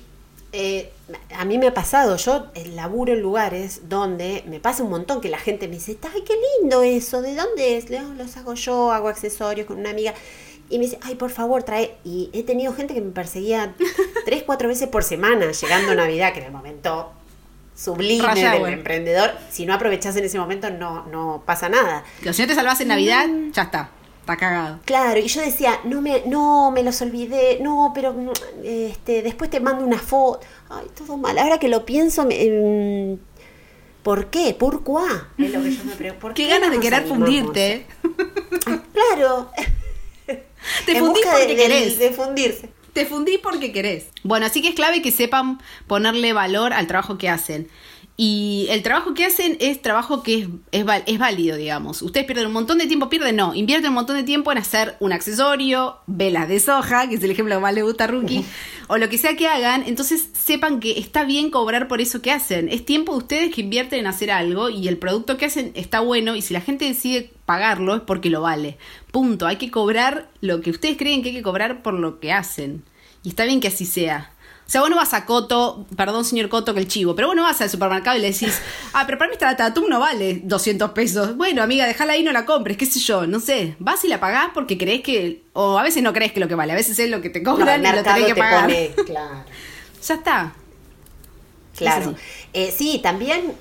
Eh, 0.54 0.92
a 1.36 1.46
mí 1.46 1.58
me 1.58 1.68
ha 1.68 1.74
pasado, 1.74 2.18
yo 2.18 2.48
laburo 2.74 3.14
en 3.14 3.22
lugares 3.22 3.90
donde 3.90 4.44
me 4.48 4.60
pasa 4.60 4.84
un 4.84 4.90
montón 4.90 5.22
que 5.22 5.30
la 5.30 5.38
gente 5.38 5.68
me 5.68 5.76
dice, 5.76 5.98
ay, 6.14 6.24
qué 6.26 6.34
lindo 6.60 6.84
eso, 6.84 7.22
¿de 7.22 7.36
dónde 7.36 7.78
es? 7.78 7.90
Los 7.90 8.38
hago 8.38 8.54
yo, 8.54 8.92
hago 8.92 9.08
accesorios 9.08 9.68
con 9.68 9.80
una 9.80 9.90
amiga. 9.90 10.14
Y 10.70 10.78
me 10.78 10.86
dice, 10.86 10.98
ay, 11.02 11.16
por 11.16 11.32
favor, 11.32 11.64
trae. 11.64 11.98
Y 12.06 12.30
he 12.34 12.44
tenido 12.44 12.74
gente 12.74 12.94
que 12.94 13.02
me 13.02 13.12
perseguía 13.12 13.76
tres, 14.26 14.44
cuatro 14.44 14.70
veces 14.70 14.88
por 14.88 15.04
semana, 15.04 15.52
llegando 15.52 15.92
a 15.92 15.96
Navidad, 15.96 16.34
que 16.34 16.40
en 16.40 16.46
el 16.46 16.52
momento 16.52 17.12
sublime 17.76 18.34
del 18.34 18.66
emprendedor. 18.74 19.32
Si 19.50 19.66
no 19.66 19.74
aprovechás 19.74 20.16
en 20.16 20.26
ese 20.26 20.40
momento, 20.40 20.70
no, 20.70 21.06
no 21.08 21.44
pasa 21.46 21.70
nada. 21.70 22.04
si 22.22 22.42
no 22.42 22.48
te 22.48 22.56
salvas 22.56 22.80
en 22.82 22.90
Navidad, 22.90 23.28
ya 23.52 23.64
está. 23.64 23.90
Está 24.32 24.46
cagado. 24.46 24.80
Claro, 24.86 25.20
y 25.20 25.28
yo 25.28 25.42
decía, 25.42 25.82
no 25.84 26.02
me, 26.02 26.24
no, 26.26 26.72
me 26.72 26.84
los 26.84 27.02
olvidé, 27.02 27.60
no, 27.60 27.92
pero 27.94 28.16
este, 28.64 29.22
después 29.22 29.50
te 29.50 29.60
mando 29.60 29.84
una 29.84 30.00
foto. 30.00 30.40
Ay, 30.70 30.86
todo 30.98 31.18
mal. 31.18 31.38
Ahora 31.38 31.60
que 31.60 31.68
lo 31.68 31.86
pienso, 31.86 32.26
me, 32.26 33.18
¿por 34.04 34.28
qué? 34.28 34.54
¿Por 34.54 34.86
qué? 34.86 35.44
Es 35.44 35.52
lo 35.52 35.62
que 35.62 35.72
yo 35.72 35.84
me 35.84 35.96
pregunto. 35.96 36.34
¿Qué, 36.34 36.48
ganas 36.48 36.72
de 36.72 36.80
querer 36.80 37.06
fundirte? 37.08 37.86
claro. 38.94 39.52
Te 40.86 40.98
fundís 40.98 41.26
porque 41.26 41.56
querés. 41.58 42.00
De 42.00 42.12
fundirse. 42.12 42.70
Te 42.94 43.06
fundí 43.06 43.38
porque 43.38 43.74
querés. 43.74 44.08
Bueno, 44.24 44.46
así 44.46 44.62
que 44.62 44.70
es 44.70 44.76
clave 44.76 45.02
que 45.02 45.12
sepan 45.12 45.60
ponerle 45.88 46.32
valor 46.32 46.72
al 46.72 46.88
trabajo 46.88 47.18
que 47.18 47.28
hacen. 47.28 47.70
Y 48.24 48.68
el 48.70 48.84
trabajo 48.84 49.16
que 49.16 49.26
hacen 49.26 49.58
es 49.60 49.82
trabajo 49.82 50.22
que 50.22 50.48
es, 50.72 50.86
es, 51.08 51.18
válido, 51.18 51.58
digamos. 51.58 52.04
Ustedes 52.04 52.28
pierden 52.28 52.46
un 52.46 52.54
montón 52.54 52.78
de 52.78 52.86
tiempo, 52.86 53.10
pierden, 53.10 53.36
no, 53.36 53.56
invierten 53.56 53.90
un 53.90 53.96
montón 53.96 54.16
de 54.16 54.22
tiempo 54.22 54.52
en 54.52 54.60
hacer 54.60 54.96
un 55.00 55.12
accesorio, 55.12 55.98
velas 56.06 56.48
de 56.48 56.60
soja, 56.60 57.10
que 57.10 57.16
es 57.16 57.24
el 57.24 57.32
ejemplo 57.32 57.56
que 57.56 57.62
más 57.62 57.74
le 57.74 57.82
gusta 57.82 58.04
a 58.04 58.08
Rookie, 58.08 58.46
o 58.88 59.00
lo 59.00 59.10
que 59.10 59.18
sea 59.18 59.36
que 59.36 59.48
hagan, 59.48 59.86
entonces 59.88 60.30
sepan 60.34 60.80
que 60.80 61.00
está 61.00 61.24
bien 61.24 61.50
cobrar 61.50 61.88
por 61.88 62.00
eso 62.00 62.22
que 62.22 62.30
hacen. 62.30 62.70
Es 62.70 62.86
tiempo 62.86 63.14
de 63.14 63.18
ustedes 63.18 63.56
que 63.56 63.62
invierten 63.62 64.02
en 64.02 64.06
hacer 64.06 64.30
algo 64.30 64.70
y 64.70 64.88
el 64.88 65.00
producto 65.00 65.38
que 65.38 65.46
hacen 65.46 65.72
está 65.74 66.02
bueno 66.02 66.36
y 66.36 66.44
si 66.44 66.54
la 66.54 66.62
gente 66.62 66.86
decide 66.86 67.32
pagarlo 67.48 67.96
es 67.96 68.02
porque 68.02 68.30
lo 68.30 68.42
vale. 68.42 68.78
Punto. 69.12 69.48
Hay 69.48 69.56
que 69.56 69.72
cobrar 69.72 70.30
lo 70.42 70.62
que 70.62 70.70
ustedes 70.70 70.96
creen 70.96 71.24
que 71.24 71.30
hay 71.30 71.36
que 71.38 71.42
cobrar 71.42 71.82
por 71.82 71.96
lo 71.96 72.20
que 72.20 72.32
hacen. 72.32 72.84
Y 73.24 73.30
está 73.30 73.46
bien 73.46 73.62
que 73.62 73.70
así 73.70 73.88
sea. 73.88 74.32
O 74.72 74.74
sea, 74.74 74.80
vos 74.80 74.90
no 74.90 74.96
vas 74.96 75.14
a 75.14 75.26
Coto, 75.26 75.86
perdón 75.98 76.24
señor 76.24 76.48
Coto 76.48 76.74
que 76.74 76.80
el 76.80 76.88
chivo, 76.88 77.14
pero 77.14 77.28
vos 77.28 77.36
no 77.36 77.44
vas 77.44 77.60
al 77.60 77.70
supermercado 77.70 78.18
y 78.18 78.22
le 78.22 78.32
decís, 78.32 78.58
ah, 78.94 79.04
pero 79.06 79.18
para 79.18 79.30
mí 79.30 79.34
esta 79.38 79.66
atún 79.66 79.90
no 79.90 80.00
vale 80.00 80.40
200 80.46 80.92
pesos. 80.92 81.36
Bueno, 81.36 81.62
amiga, 81.62 81.86
déjala 81.86 82.14
ahí, 82.14 82.24
no 82.24 82.32
la 82.32 82.46
compres, 82.46 82.78
qué 82.78 82.86
sé 82.86 83.02
yo, 83.02 83.28
no 83.28 83.42
sé. 83.42 83.76
Vas 83.80 84.06
y 84.06 84.08
la 84.08 84.22
pagás 84.22 84.52
porque 84.54 84.78
crees 84.78 85.02
que, 85.02 85.44
o 85.52 85.78
a 85.78 85.84
veces 85.84 86.02
no 86.02 86.14
crees 86.14 86.32
que 86.32 86.40
lo 86.40 86.48
que 86.48 86.56
vale, 86.56 86.72
a 86.72 86.78
veces 86.78 86.98
es 87.00 87.10
lo 87.10 87.20
que 87.20 87.30
te 87.30 87.44
cobran 87.44 87.86
y 87.86 87.92
lo 87.92 88.02
tenés 88.02 88.26
que 88.28 88.36
pagar. 88.36 88.72
claro. 89.06 89.44
Ya 90.08 90.16
está. 90.16 90.54
Claro. 91.76 92.16
Eh, 92.54 92.74
sí, 92.74 93.02
también 93.04 93.54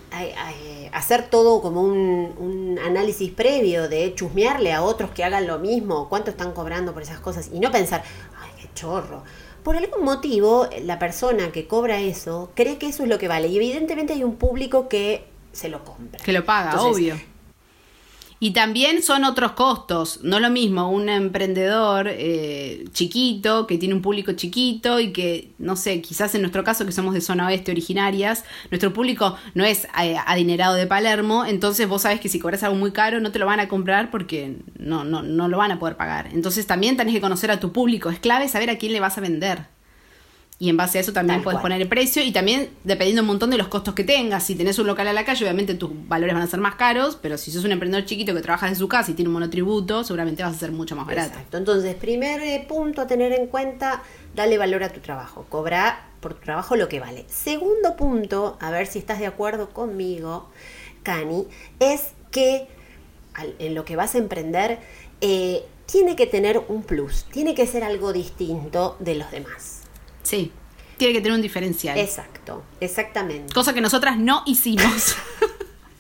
hacer 0.93 1.29
todo 1.29 1.61
como 1.61 1.83
un, 1.83 2.37
un, 2.38 2.79
análisis 2.79 3.33
previo 3.33 3.88
de 3.88 4.14
chusmearle 4.14 4.73
a 4.73 4.83
otros 4.83 5.11
que 5.11 5.25
hagan 5.25 5.49
lo 5.49 5.59
mismo, 5.59 6.09
cuánto 6.09 6.31
están 6.31 6.52
cobrando 6.52 6.93
por 6.93 7.02
esas 7.02 7.19
cosas 7.19 7.50
y 7.52 7.59
no 7.59 7.73
pensar, 7.73 8.05
ay, 8.40 8.50
qué 8.61 8.69
chorro 8.76 9.25
por 9.62 9.76
algún 9.76 10.05
motivo 10.05 10.69
la 10.83 10.99
persona 10.99 11.52
que 11.52 11.67
cobra 11.67 12.00
eso 12.00 12.52
cree 12.55 12.79
que 12.79 12.88
eso 12.88 13.02
es 13.02 13.09
lo 13.09 13.19
que 13.19 13.29
vale 13.29 13.49
y 13.49 13.57
evidentemente 13.57 14.12
hay 14.12 14.25
un 14.25 14.37
público 14.37 14.88
que 14.88 15.25
se 15.52 15.69
lo 15.69 15.85
compra. 15.85 16.23
Que 16.23 16.33
lo 16.33 16.45
paga, 16.45 16.81
obvio. 16.83 17.21
Y 18.42 18.52
también 18.52 19.02
son 19.02 19.25
otros 19.25 19.52
costos, 19.52 20.20
no 20.23 20.40
lo 20.40 20.49
mismo 20.49 20.90
un 20.90 21.11
emprendedor 21.11 22.09
eh, 22.09 22.87
chiquito, 22.90 23.66
que 23.66 23.76
tiene 23.76 23.94
un 23.94 24.00
público 24.00 24.32
chiquito 24.32 24.99
y 24.99 25.12
que, 25.12 25.52
no 25.59 25.76
sé, 25.76 26.00
quizás 26.00 26.35
en 26.35 26.40
nuestro 26.40 26.64
caso 26.64 26.87
que 26.87 26.92
somos 26.92 27.12
de 27.12 27.20
zona 27.20 27.47
oeste 27.47 27.70
originarias, 27.70 28.44
nuestro 28.70 28.94
público 28.94 29.37
no 29.52 29.66
es 29.66 29.87
eh, 30.02 30.16
adinerado 30.26 30.75
de 30.75 30.87
Palermo, 30.87 31.44
entonces 31.44 31.87
vos 31.87 32.00
sabes 32.00 32.18
que 32.18 32.30
si 32.30 32.40
cobras 32.40 32.62
algo 32.62 32.76
muy 32.76 32.92
caro 32.92 33.20
no 33.20 33.30
te 33.30 33.38
lo 33.38 33.44
van 33.44 33.61
a 33.61 33.68
comprar 33.68 34.11
porque 34.11 34.56
no, 34.78 35.04
no, 35.04 35.23
no 35.23 35.49
lo 35.49 35.59
van 35.59 35.73
a 35.73 35.78
poder 35.78 35.99
pagar. 35.99 36.30
Entonces 36.32 36.66
también 36.66 36.97
tenés 36.97 37.12
que 37.12 37.20
conocer 37.20 37.50
a 37.50 37.61
tu 37.61 37.73
público, 37.73 38.09
es 38.09 38.20
clave 38.20 38.49
saber 38.49 38.70
a 38.70 38.78
quién 38.78 38.92
le 38.92 39.00
vas 39.00 39.18
a 39.18 39.20
vender 39.20 39.66
y 40.62 40.69
en 40.69 40.76
base 40.76 40.99
a 40.99 41.00
eso 41.00 41.14
también 41.14 41.43
puedes 41.43 41.59
poner 41.59 41.81
el 41.81 41.88
precio 41.88 42.23
y 42.23 42.33
también 42.33 42.69
dependiendo 42.85 43.23
un 43.23 43.29
montón 43.29 43.49
de 43.49 43.57
los 43.57 43.69
costos 43.69 43.95
que 43.95 44.05
tengas. 44.05 44.45
Si 44.45 44.55
tenés 44.55 44.79
un 44.79 44.87
local 44.87 45.09
a 45.09 45.14
la 45.14 45.25
calle, 45.25 45.43
obviamente 45.43 45.75
tus 45.75 45.90
valores 46.07 46.35
van 46.35 46.43
a 46.43 46.47
ser 46.47 46.61
más 46.61 46.75
caros, 46.75 47.19
pero 47.21 47.38
si 47.38 47.50
sos 47.50 47.64
un 47.64 47.73
emprendedor 47.73 48.05
chiquito 48.05 48.35
que 48.35 48.43
trabaja 48.43 48.69
en 48.69 48.76
su 48.76 48.87
casa 48.87 49.11
y 49.11 49.14
tiene 49.14 49.31
un 49.31 49.33
monotributo, 49.33 50.05
seguramente 50.05 50.43
vas 50.43 50.55
a 50.55 50.59
ser 50.59 50.71
mucho 50.71 50.95
más 50.97 51.07
barato. 51.07 51.31
Exacto. 51.31 51.57
Entonces, 51.57 51.95
primer 51.95 52.43
eh, 52.43 52.62
punto 52.69 53.00
a 53.00 53.07
tener 53.07 53.33
en 53.33 53.47
cuenta, 53.47 54.02
dale 54.37 54.59
valor 54.59 54.85
a 54.85 54.90
tu 54.90 55.00
trabajo. 55.00 55.47
Cobra 55.49 56.11
por 56.21 56.35
tu 56.35 56.43
trabajo 56.43 56.76
lo 56.76 56.90
que 56.90 57.00
vale. 57.00 57.25
Segundo 57.29 57.97
punto, 57.97 58.59
a 58.61 58.71
ver 58.71 58.87
si 58.87 58.99
estás 58.99 59.19
de 59.19 59.26
acuerdo 59.26 59.71
conmigo, 59.71 60.50
Cani, 61.02 61.47
es 61.79 62.09
que 62.31 62.69
en 63.59 63.75
lo 63.75 63.87
que 63.87 63.97
vas 63.97 64.14
a 64.14 64.19
emprender, 64.19 64.79
eh, 65.23 65.62
tiene 65.87 66.17
que 66.17 66.26
tener 66.26 66.61
un 66.69 66.83
plus, 66.83 67.25
tiene 67.33 67.55
que 67.55 67.67
ser 67.67 67.83
algo 67.83 68.12
distinto 68.12 68.99
de 69.00 69.14
los 69.14 69.31
demás. 69.31 69.80
Sí, 70.31 70.53
tiene 70.97 71.13
que 71.13 71.21
tener 71.21 71.35
un 71.35 71.43
diferencial. 71.43 71.99
Exacto, 71.99 72.63
exactamente. 72.79 73.53
Cosa 73.53 73.75
que 73.75 73.81
nosotras 73.81 74.17
no 74.17 74.45
hicimos. 74.47 75.17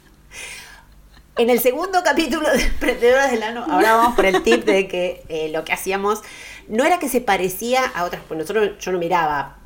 en 1.36 1.50
el 1.50 1.58
segundo 1.58 2.04
capítulo 2.04 2.48
de 2.48 2.62
Emprendedoras 2.62 3.32
del 3.32 3.42
Ano, 3.42 3.66
ahora 3.68 3.96
vamos 3.96 4.14
por 4.14 4.26
el 4.26 4.40
tip 4.44 4.64
de 4.64 4.86
que 4.86 5.24
eh, 5.28 5.50
lo 5.52 5.64
que 5.64 5.72
hacíamos 5.72 6.20
no 6.68 6.84
era 6.84 7.00
que 7.00 7.08
se 7.08 7.20
parecía 7.20 7.84
a 7.84 8.04
otras, 8.04 8.22
pues 8.28 8.38
nosotros 8.38 8.78
yo 8.78 8.92
no 8.92 9.00
miraba 9.00 9.56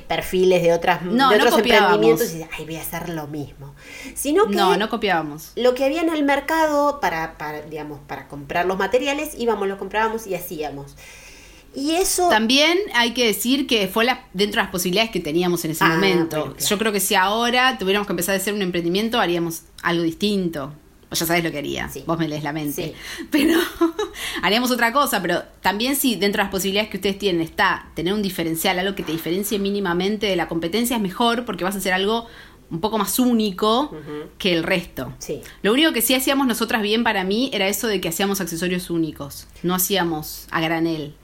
perfiles 0.00 0.62
de 0.62 0.72
otras 0.72 1.02
no, 1.02 1.28
de 1.28 1.36
otros 1.36 1.58
emprendimientos 1.58 2.30
y 2.30 2.38
decía, 2.38 2.48
ay, 2.56 2.64
voy 2.64 2.76
a 2.76 2.80
hacer 2.80 3.10
lo 3.10 3.26
mismo. 3.26 3.74
Sino 4.14 4.46
que 4.46 4.56
no, 4.56 4.74
no 4.78 4.88
copiábamos. 4.88 5.52
Lo 5.54 5.74
que 5.74 5.84
había 5.84 6.00
en 6.00 6.08
el 6.08 6.22
mercado 6.22 6.98
para, 7.00 7.36
para 7.36 7.60
digamos, 7.60 8.00
para 8.06 8.26
comprar 8.26 8.64
los 8.64 8.78
materiales, 8.78 9.34
íbamos, 9.36 9.68
los 9.68 9.76
comprábamos 9.76 10.26
y 10.26 10.34
hacíamos. 10.34 10.96
Y 11.78 11.92
eso... 11.92 12.28
También 12.28 12.76
hay 12.92 13.12
que 13.12 13.24
decir 13.24 13.68
que 13.68 13.86
fue 13.86 14.04
la, 14.04 14.26
dentro 14.32 14.60
de 14.60 14.64
las 14.64 14.72
posibilidades 14.72 15.10
que 15.12 15.20
teníamos 15.20 15.64
en 15.64 15.70
ese 15.70 15.84
ah, 15.84 15.90
momento. 15.90 16.56
Yo 16.58 16.76
creo 16.76 16.90
que 16.90 16.98
si 16.98 17.14
ahora 17.14 17.78
tuviéramos 17.78 18.06
que 18.06 18.12
empezar 18.12 18.34
a 18.34 18.38
hacer 18.38 18.52
un 18.52 18.62
emprendimiento, 18.62 19.20
haríamos 19.20 19.62
algo 19.82 20.02
distinto. 20.02 20.72
ya 21.12 21.24
sabes 21.24 21.44
lo 21.44 21.52
que 21.52 21.58
haría, 21.58 21.88
vos 22.04 22.18
me 22.18 22.26
lees 22.26 22.42
la 22.42 22.52
mente. 22.52 22.94
Pero 23.30 23.60
haríamos 24.42 24.72
otra 24.72 24.92
cosa, 24.92 25.22
pero 25.22 25.42
también 25.62 25.94
si 25.94 26.16
dentro 26.16 26.40
de 26.40 26.44
las 26.44 26.50
posibilidades 26.50 26.90
que 26.90 26.96
ustedes 26.96 27.18
tienen 27.18 27.42
está 27.42 27.90
tener 27.94 28.12
un 28.12 28.22
diferencial, 28.22 28.76
algo 28.80 28.96
que 28.96 29.04
te 29.04 29.12
diferencie 29.12 29.60
mínimamente 29.60 30.26
de 30.26 30.34
la 30.34 30.48
competencia, 30.48 30.96
es 30.96 31.02
mejor 31.02 31.44
porque 31.44 31.62
vas 31.62 31.76
a 31.76 31.78
hacer 31.78 31.92
algo 31.92 32.26
un 32.70 32.80
poco 32.80 32.98
más 32.98 33.18
único 33.18 33.94
que 34.36 34.52
el 34.52 34.62
resto. 34.64 35.14
Sí. 35.20 35.40
Lo 35.62 35.72
único 35.72 35.92
que 35.92 36.02
sí 36.02 36.14
hacíamos 36.14 36.46
nosotras 36.46 36.82
bien 36.82 37.04
para 37.04 37.22
mí 37.22 37.50
era 37.54 37.68
eso 37.68 37.86
de 37.86 38.00
que 38.00 38.08
hacíamos 38.08 38.40
accesorios 38.40 38.90
únicos, 38.90 39.46
no 39.62 39.74
hacíamos 39.74 40.48
a 40.50 40.60
granel 40.60 41.14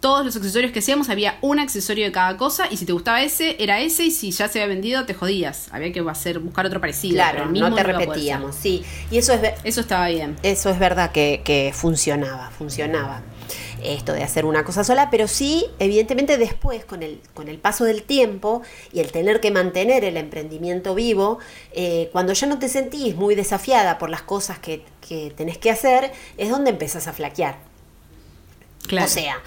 todos 0.00 0.24
los 0.24 0.34
accesorios 0.36 0.72
que 0.72 0.78
hacíamos 0.78 1.08
había 1.10 1.38
un 1.42 1.58
accesorio 1.58 2.06
de 2.06 2.12
cada 2.12 2.36
cosa 2.36 2.66
y 2.70 2.76
si 2.76 2.86
te 2.86 2.92
gustaba 2.92 3.22
ese, 3.22 3.56
era 3.62 3.80
ese 3.80 4.04
y 4.04 4.10
si 4.10 4.30
ya 4.30 4.48
se 4.48 4.60
había 4.60 4.74
vendido 4.74 5.04
te 5.04 5.14
jodías. 5.14 5.68
Había 5.72 5.92
que 5.92 6.00
hacer, 6.08 6.38
buscar 6.38 6.66
otro 6.66 6.80
parecido. 6.80 7.14
Claro, 7.14 7.46
no 7.46 7.74
te 7.74 7.82
repetíamos, 7.82 8.56
sí. 8.56 8.82
Y 9.10 9.18
eso 9.18 9.32
es 9.34 9.40
Eso 9.62 9.80
estaba 9.80 10.08
bien. 10.08 10.36
Eso 10.42 10.70
es 10.70 10.78
verdad 10.78 11.12
que, 11.12 11.42
que 11.44 11.72
funcionaba, 11.74 12.50
funcionaba 12.50 13.22
esto 13.82 14.12
de 14.12 14.22
hacer 14.22 14.44
una 14.44 14.64
cosa 14.64 14.84
sola, 14.84 15.10
pero 15.10 15.28
sí, 15.28 15.66
evidentemente 15.78 16.36
después, 16.38 16.84
con 16.84 17.02
el, 17.02 17.20
con 17.34 17.48
el 17.48 17.58
paso 17.58 17.84
del 17.84 18.02
tiempo 18.02 18.62
y 18.92 19.00
el 19.00 19.10
tener 19.10 19.40
que 19.40 19.50
mantener 19.50 20.04
el 20.04 20.16
emprendimiento 20.16 20.94
vivo, 20.94 21.38
eh, 21.72 22.08
cuando 22.12 22.32
ya 22.32 22.46
no 22.46 22.58
te 22.58 22.68
sentís 22.68 23.16
muy 23.16 23.34
desafiada 23.34 23.98
por 23.98 24.10
las 24.10 24.22
cosas 24.22 24.58
que, 24.58 24.84
que 25.06 25.32
tenés 25.36 25.58
que 25.58 25.70
hacer, 25.70 26.12
es 26.36 26.50
donde 26.50 26.70
empezás 26.70 27.06
a 27.08 27.12
flaquear. 27.12 27.58
Claro. 28.86 29.06
O 29.06 29.08
sea, 29.08 29.40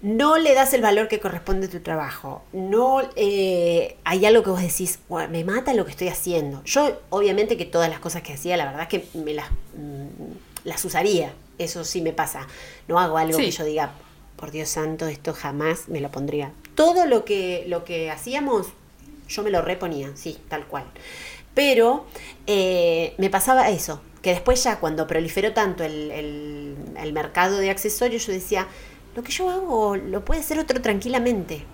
no 0.00 0.38
le 0.38 0.54
das 0.54 0.72
el 0.74 0.82
valor 0.82 1.08
que 1.08 1.18
corresponde 1.18 1.66
a 1.66 1.70
tu 1.70 1.80
trabajo, 1.80 2.42
no 2.52 3.00
eh, 3.16 3.96
hay 4.04 4.26
algo 4.26 4.42
que 4.42 4.50
vos 4.50 4.62
decís, 4.62 5.00
me 5.30 5.44
mata 5.44 5.74
lo 5.74 5.84
que 5.84 5.90
estoy 5.90 6.08
haciendo. 6.08 6.62
Yo 6.64 7.00
obviamente 7.10 7.56
que 7.56 7.64
todas 7.64 7.90
las 7.90 7.98
cosas 7.98 8.22
que 8.22 8.32
hacía, 8.32 8.56
la 8.56 8.64
verdad 8.66 8.82
es 8.82 8.88
que 8.88 9.18
me 9.18 9.34
las, 9.34 9.50
mm, 9.50 10.64
las 10.64 10.84
usaría, 10.84 11.32
eso 11.58 11.84
sí 11.84 12.00
me 12.00 12.12
pasa. 12.12 12.46
No 12.86 13.00
hago 13.00 13.18
algo 13.18 13.38
que 13.38 13.50
yo 13.50 13.64
diga, 13.64 13.92
por 14.36 14.52
Dios 14.52 14.68
santo, 14.68 15.08
esto 15.08 15.34
jamás 15.34 15.88
me 15.88 16.00
lo 16.00 16.10
pondría. 16.10 16.52
Todo 16.76 17.06
lo 17.06 17.24
que, 17.24 17.64
lo 17.66 17.84
que 17.84 18.10
hacíamos, 18.10 18.68
yo 19.28 19.42
me 19.42 19.50
lo 19.50 19.62
reponía, 19.62 20.12
sí, 20.14 20.38
tal 20.48 20.64
cual. 20.66 20.84
Pero 21.54 22.06
eh, 22.46 23.14
me 23.18 23.30
pasaba 23.30 23.68
eso, 23.68 24.00
que 24.22 24.30
después 24.30 24.62
ya 24.62 24.78
cuando 24.78 25.08
proliferó 25.08 25.52
tanto 25.54 25.82
el, 25.82 26.76
el 26.96 27.12
mercado 27.12 27.58
de 27.58 27.70
accesorios, 27.70 28.24
yo 28.26 28.32
decía, 28.32 28.68
lo 29.16 29.22
que 29.22 29.32
yo 29.32 29.50
hago 29.50 29.96
lo 29.96 30.24
puede 30.24 30.40
hacer 30.40 30.58
otro 30.58 30.80
tranquilamente. 30.80 31.64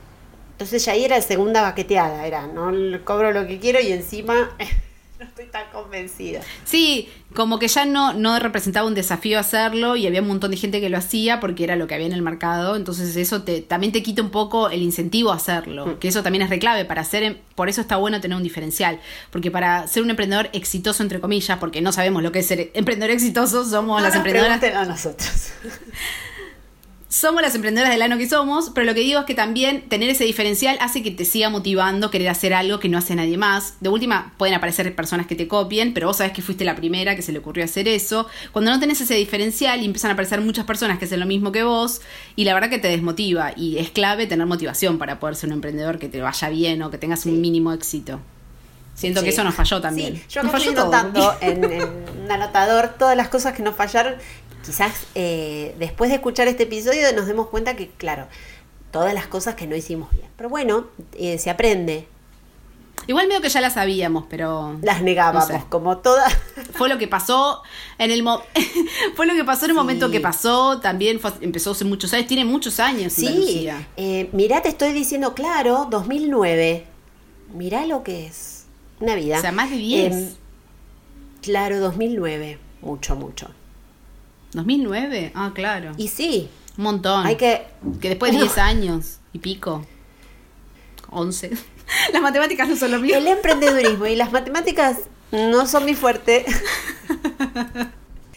Entonces 0.52 0.84
ya 0.84 0.92
ahí 0.92 1.04
era 1.04 1.20
segunda 1.20 1.62
baqueteada, 1.62 2.26
era, 2.26 2.46
no 2.46 2.72
cobro 3.04 3.32
lo 3.32 3.46
que 3.46 3.58
quiero 3.58 3.80
y 3.80 3.90
encima 3.90 4.50
no 5.18 5.24
estoy 5.24 5.46
tan 5.46 5.64
convencida. 5.72 6.42
Sí, 6.64 7.08
como 7.34 7.58
que 7.58 7.66
ya 7.66 7.84
no, 7.86 8.12
no 8.12 8.38
representaba 8.38 8.86
un 8.86 8.94
desafío 8.94 9.40
hacerlo 9.40 9.96
y 9.96 10.06
había 10.06 10.22
un 10.22 10.28
montón 10.28 10.52
de 10.52 10.56
gente 10.56 10.80
que 10.80 10.88
lo 10.88 10.98
hacía 10.98 11.40
porque 11.40 11.64
era 11.64 11.74
lo 11.74 11.88
que 11.88 11.94
había 11.94 12.06
en 12.06 12.12
el 12.12 12.22
mercado, 12.22 12.76
entonces 12.76 13.16
eso 13.16 13.42
te, 13.42 13.62
también 13.62 13.92
te 13.92 14.04
quita 14.04 14.22
un 14.22 14.30
poco 14.30 14.70
el 14.70 14.82
incentivo 14.82 15.32
a 15.32 15.36
hacerlo, 15.36 15.86
mm. 15.86 15.98
que 15.98 16.06
eso 16.06 16.22
también 16.22 16.42
es 16.42 16.50
reclave 16.50 16.84
para 16.84 17.02
hacer, 17.02 17.40
por 17.56 17.68
eso 17.68 17.80
está 17.80 17.96
bueno 17.96 18.20
tener 18.20 18.36
un 18.36 18.44
diferencial, 18.44 19.00
porque 19.30 19.50
para 19.50 19.88
ser 19.88 20.04
un 20.04 20.10
emprendedor 20.10 20.50
exitoso, 20.52 21.02
entre 21.02 21.20
comillas, 21.20 21.58
porque 21.58 21.80
no 21.80 21.90
sabemos 21.90 22.22
lo 22.22 22.30
que 22.30 22.38
es 22.38 22.46
ser 22.46 22.70
emprendedor 22.74 23.10
exitoso, 23.10 23.64
somos 23.64 24.00
las 24.02 24.14
emprendedoras... 24.14 24.62
a 24.62 24.84
nosotros. 24.84 25.50
somos 27.14 27.42
las 27.42 27.54
emprendedoras 27.54 27.92
del 27.92 28.02
año 28.02 28.18
que 28.18 28.28
somos, 28.28 28.72
pero 28.74 28.84
lo 28.84 28.92
que 28.92 28.98
digo 28.98 29.20
es 29.20 29.24
que 29.24 29.36
también 29.36 29.88
tener 29.88 30.10
ese 30.10 30.24
diferencial 30.24 30.76
hace 30.80 31.00
que 31.00 31.12
te 31.12 31.24
siga 31.24 31.48
motivando 31.48 32.10
querer 32.10 32.28
hacer 32.28 32.52
algo 32.52 32.80
que 32.80 32.88
no 32.88 32.98
hace 32.98 33.14
nadie 33.14 33.38
más. 33.38 33.74
De 33.78 33.88
última, 33.88 34.32
pueden 34.36 34.56
aparecer 34.56 34.92
personas 34.96 35.28
que 35.28 35.36
te 35.36 35.46
copien, 35.46 35.94
pero 35.94 36.08
vos 36.08 36.16
sabés 36.16 36.32
que 36.32 36.42
fuiste 36.42 36.64
la 36.64 36.74
primera 36.74 37.14
que 37.14 37.22
se 37.22 37.30
le 37.30 37.38
ocurrió 37.38 37.64
hacer 37.64 37.86
eso. 37.86 38.26
Cuando 38.50 38.72
no 38.72 38.80
tenés 38.80 39.00
ese 39.00 39.14
diferencial 39.14 39.80
y 39.80 39.84
empiezan 39.84 40.10
a 40.10 40.14
aparecer 40.14 40.40
muchas 40.40 40.64
personas 40.64 40.98
que 40.98 41.04
hacen 41.04 41.20
lo 41.20 41.26
mismo 41.26 41.52
que 41.52 41.62
vos, 41.62 42.00
y 42.34 42.42
la 42.46 42.52
verdad 42.52 42.68
que 42.68 42.80
te 42.80 42.88
desmotiva, 42.88 43.52
y 43.56 43.78
es 43.78 43.90
clave 43.90 44.26
tener 44.26 44.48
motivación 44.48 44.98
para 44.98 45.20
poder 45.20 45.36
ser 45.36 45.50
un 45.50 45.54
emprendedor 45.54 46.00
que 46.00 46.08
te 46.08 46.20
vaya 46.20 46.48
bien 46.48 46.82
o 46.82 46.90
que 46.90 46.98
tengas 46.98 47.26
un 47.26 47.40
mínimo 47.40 47.72
éxito. 47.72 48.18
Siento 48.94 49.22
que 49.22 49.30
eso 49.30 49.42
nos 49.42 49.54
falló 49.54 49.80
también. 49.80 50.22
Yo 50.28 50.42
nos 50.42 50.52
falló 50.52 50.70
estoy 50.70 51.24
en, 51.48 51.64
en, 51.64 51.82
un 52.24 52.30
anotador 52.30 52.94
todas 52.98 53.16
las 53.16 53.28
cosas 53.28 53.54
que 53.54 53.62
nos 53.62 53.74
fallaron 53.74 54.14
quizás 54.64 54.92
eh, 55.14 55.74
después 55.78 56.10
de 56.10 56.16
escuchar 56.16 56.48
este 56.48 56.64
episodio 56.64 57.12
nos 57.14 57.26
demos 57.26 57.48
cuenta 57.48 57.76
que, 57.76 57.88
claro, 57.88 58.26
todas 58.90 59.14
las 59.14 59.26
cosas 59.26 59.54
que 59.54 59.66
no 59.66 59.76
hicimos 59.76 60.10
bien. 60.12 60.28
Pero 60.36 60.48
bueno, 60.48 60.86
eh, 61.18 61.38
se 61.38 61.50
aprende. 61.50 62.06
Igual 63.06 63.28
medio 63.28 63.40
que 63.40 63.48
ya 63.48 63.60
las 63.60 63.74
sabíamos, 63.74 64.24
pero. 64.30 64.78
Las 64.82 65.02
negábamos, 65.02 65.64
como 65.68 65.98
todas. 65.98 66.32
Fue 66.74 66.88
lo 66.88 66.96
que 66.96 67.06
pasó 67.06 67.62
en 67.98 68.10
el 68.10 68.24
fue 69.16 69.26
lo 69.26 69.34
que 69.34 69.44
pasó 69.44 69.66
en 69.66 69.72
el 69.72 69.76
momento 69.76 70.10
que 70.10 70.20
pasó. 70.20 70.80
También 70.80 71.20
empezó 71.40 71.72
hace 71.72 71.84
muchos 71.84 72.12
años, 72.14 72.26
tiene 72.26 72.44
muchos 72.44 72.80
años. 72.80 73.12
Sí, 73.12 73.68
eh, 73.96 74.28
mirá, 74.32 74.62
te 74.62 74.68
estoy 74.68 74.92
diciendo, 74.92 75.34
claro, 75.34 75.88
2009. 75.90 76.86
Mirá 77.52 77.86
lo 77.86 78.02
que 78.02 78.26
es. 78.26 78.64
Una 79.00 79.16
vida. 79.16 79.38
O 79.38 79.40
sea, 79.40 79.52
más 79.52 79.70
de 79.70 79.76
10. 79.76 80.14
Em, 80.14 80.28
claro, 81.42 81.80
2009. 81.80 82.58
Mucho, 82.80 83.16
mucho. 83.16 83.50
¿2009? 84.54 85.32
Ah, 85.34 85.52
claro. 85.54 85.92
Y 85.96 86.08
sí. 86.08 86.48
Un 86.76 86.84
montón. 86.84 87.26
Hay 87.26 87.36
que. 87.36 87.66
Que 88.00 88.08
después 88.10 88.32
de 88.32 88.38
10 88.38 88.58
años 88.58 89.18
y 89.32 89.38
pico. 89.38 89.84
11. 91.10 91.50
Las 92.12 92.22
matemáticas 92.22 92.68
no 92.68 92.76
son 92.76 92.92
lo 92.92 93.00
mío. 93.00 93.16
El 93.16 93.26
emprendedurismo 93.26 94.06
y 94.06 94.16
las 94.16 94.32
matemáticas 94.32 94.98
no 95.32 95.66
son 95.66 95.84
mi 95.84 95.94
fuerte. 95.94 96.44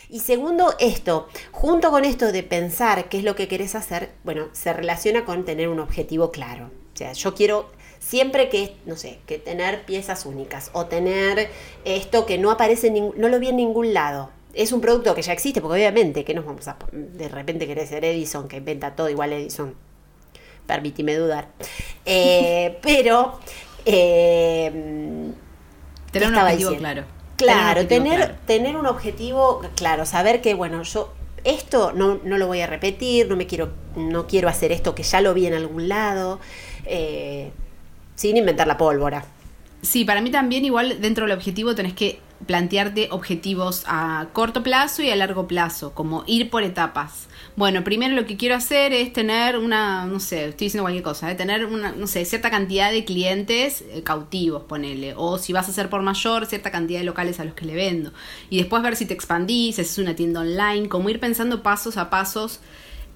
Y 0.10 0.22
segundo, 0.22 0.74
esto, 0.80 1.28
junto 1.52 1.92
con 1.92 2.06
esto 2.06 2.32
de 2.32 2.42
pensar 2.42 3.10
qué 3.10 3.18
es 3.18 3.26
lo 3.26 3.36
que 3.36 3.50
querés 3.50 3.76
hacer, 3.76 4.12
bueno, 4.24 4.48
se 4.54 4.72
relaciona 4.72 5.26
con 5.26 5.44
tener 5.44 5.68
un 5.68 5.82
objetivo 5.82 6.32
claro. 6.32 6.72
O 6.94 6.98
sea, 6.98 7.12
yo 7.12 7.36
quiero 7.36 7.70
siempre 8.00 8.48
que, 8.48 8.78
no 8.86 8.96
sé, 8.96 9.20
que 9.26 9.38
tener 9.38 9.86
piezas 9.86 10.26
únicas 10.26 10.70
o 10.72 10.86
tener 10.86 11.50
esto 11.84 12.26
que 12.26 12.38
no 12.38 12.52
aparece, 12.52 12.90
no 12.90 13.28
lo 13.28 13.40
vi 13.40 13.50
en 13.50 13.58
ningún 13.58 13.94
lado. 13.94 14.30
Es 14.58 14.72
un 14.72 14.82
producto 14.82 15.14
que 15.14 15.22
ya 15.22 15.34
existe, 15.34 15.62
porque 15.62 15.76
obviamente, 15.76 16.24
que 16.24 16.34
nos 16.34 16.44
vamos 16.44 16.68
a 16.68 16.78
de 16.92 17.30
repente 17.30 17.68
querer 17.68 17.88
ser 17.88 18.04
Edison, 18.04 18.48
que 18.48 18.58
inventa 18.58 18.96
todo 18.96 19.08
igual 19.08 19.32
Edison? 19.32 19.76
Permíteme 20.66 21.16
dudar. 21.16 21.50
Eh, 22.06 22.78
pero... 22.82 23.40
Eh, 23.86 24.72
tener 26.12 26.30
un 26.30 26.36
objetivo 26.36 26.76
claro. 26.76 27.04
Claro, 27.38 27.86
tener, 27.86 28.36
tener 28.48 28.76
un 28.76 28.88
objetivo 28.88 29.62
claro, 29.76 30.08
saber 30.08 30.42
que, 30.42 30.56
bueno, 30.56 30.82
yo 30.82 31.14
esto 31.44 31.94
no, 31.94 32.20
no, 32.24 32.40
lo 32.40 32.48
voy 32.48 32.62
a 32.62 32.68
repetir, 32.68 33.30
no 33.30 33.36
me 33.36 33.46
quiero, 33.46 33.70
no 33.96 34.26
quiero 34.26 34.50
hacer 34.50 34.72
esto 34.72 34.96
que 34.96 35.04
ya 35.04 35.22
lo 35.22 35.36
vi 35.36 35.46
en 35.46 35.54
algún 35.54 35.88
lado, 35.88 36.40
eh, 36.86 37.52
sin 38.16 38.38
inventar 38.38 38.66
la 38.66 38.78
pólvora. 38.78 39.24
Sí, 39.82 40.06
para 40.06 40.22
mí 40.22 40.32
también 40.32 40.66
igual 40.66 41.00
dentro 41.02 41.26
del 41.26 41.36
objetivo 41.36 41.76
tenés 41.76 41.94
que 41.94 42.20
plantearte 42.46 43.10
objetivos 43.12 43.84
a 43.88 44.28
corto 44.34 44.62
plazo 44.64 45.02
y 45.02 45.10
a 45.10 45.16
largo 45.16 45.48
plazo, 45.48 45.94
como 45.94 46.24
ir 46.28 46.50
por 46.50 46.64
etapas. 46.64 47.28
Bueno, 47.56 47.84
primero 47.84 48.16
lo 48.16 48.28
que 48.28 48.38
quiero 48.38 48.56
hacer 48.56 48.94
es 48.94 49.12
tener 49.12 49.58
una, 49.58 50.06
no 50.06 50.20
sé, 50.20 50.50
estoy 50.50 50.68
diciendo 50.68 50.84
cualquier 50.84 51.04
cosa, 51.04 51.32
¿eh? 51.32 51.36
tener 51.36 51.66
una, 51.66 51.92
no 51.92 52.06
sé, 52.06 52.24
cierta 52.26 52.52
cantidad 52.52 52.92
de 52.92 53.06
clientes 53.06 53.84
eh, 53.90 54.04
cautivos, 54.04 54.64
ponele, 54.64 55.16
o 55.18 55.40
si 55.40 55.54
vas 55.54 55.68
a 55.68 55.72
hacer 55.72 55.90
por 55.90 56.04
mayor, 56.04 56.46
cierta 56.46 56.70
cantidad 56.70 57.00
de 57.00 57.06
locales 57.06 57.40
a 57.40 57.46
los 57.46 57.56
que 57.56 57.66
le 57.66 57.74
vendo. 57.74 58.14
Y 58.52 58.58
después 58.58 58.84
ver 58.84 58.96
si 58.96 59.08
te 59.08 59.16
expandís, 59.16 59.76
si 59.76 59.82
es 59.82 59.98
una 59.98 60.16
tienda 60.16 60.42
online, 60.42 60.88
como 60.90 61.10
ir 61.10 61.20
pensando 61.20 61.64
pasos 61.64 61.98
a 61.98 62.12
pasos 62.12 62.60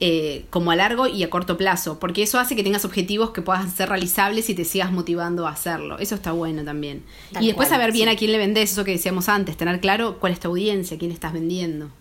eh, 0.03 0.46
como 0.50 0.72
a 0.72 0.75
largo 0.75 1.05
y 1.05 1.22
a 1.22 1.29
corto 1.29 1.58
plazo, 1.58 2.00
porque 2.00 2.24
eso 2.24 2.39
hace 2.39 2.55
que 2.55 2.63
tengas 2.63 2.86
objetivos 2.86 3.29
que 3.29 3.43
puedan 3.43 3.70
ser 3.70 3.88
realizables 3.88 4.50
y 4.50 4.55
te 4.55 4.65
sigas 4.65 4.91
motivando 4.91 5.46
a 5.46 5.51
hacerlo. 5.51 6.00
Eso 6.00 6.15
está 6.15 6.31
bueno 6.31 6.63
también. 6.63 7.03
y 7.39 7.46
después 7.46 7.70
saber 7.70 7.91
bien 7.91 8.10
a 8.10 8.15
quién 8.15 8.31
le 8.31 8.39
vendés, 8.39 8.72
eso 8.72 8.84
que 8.84 8.93
decíamos 8.93 9.29
antes, 9.29 9.55
tener 9.58 9.79
claro 9.79 10.17
cuál 10.20 10.34
es 10.34 10.39
tu 10.39 10.48
audiencia, 10.48 10.98
quién 10.98 11.12
estás 11.12 11.34
vendiendo. 11.34 11.91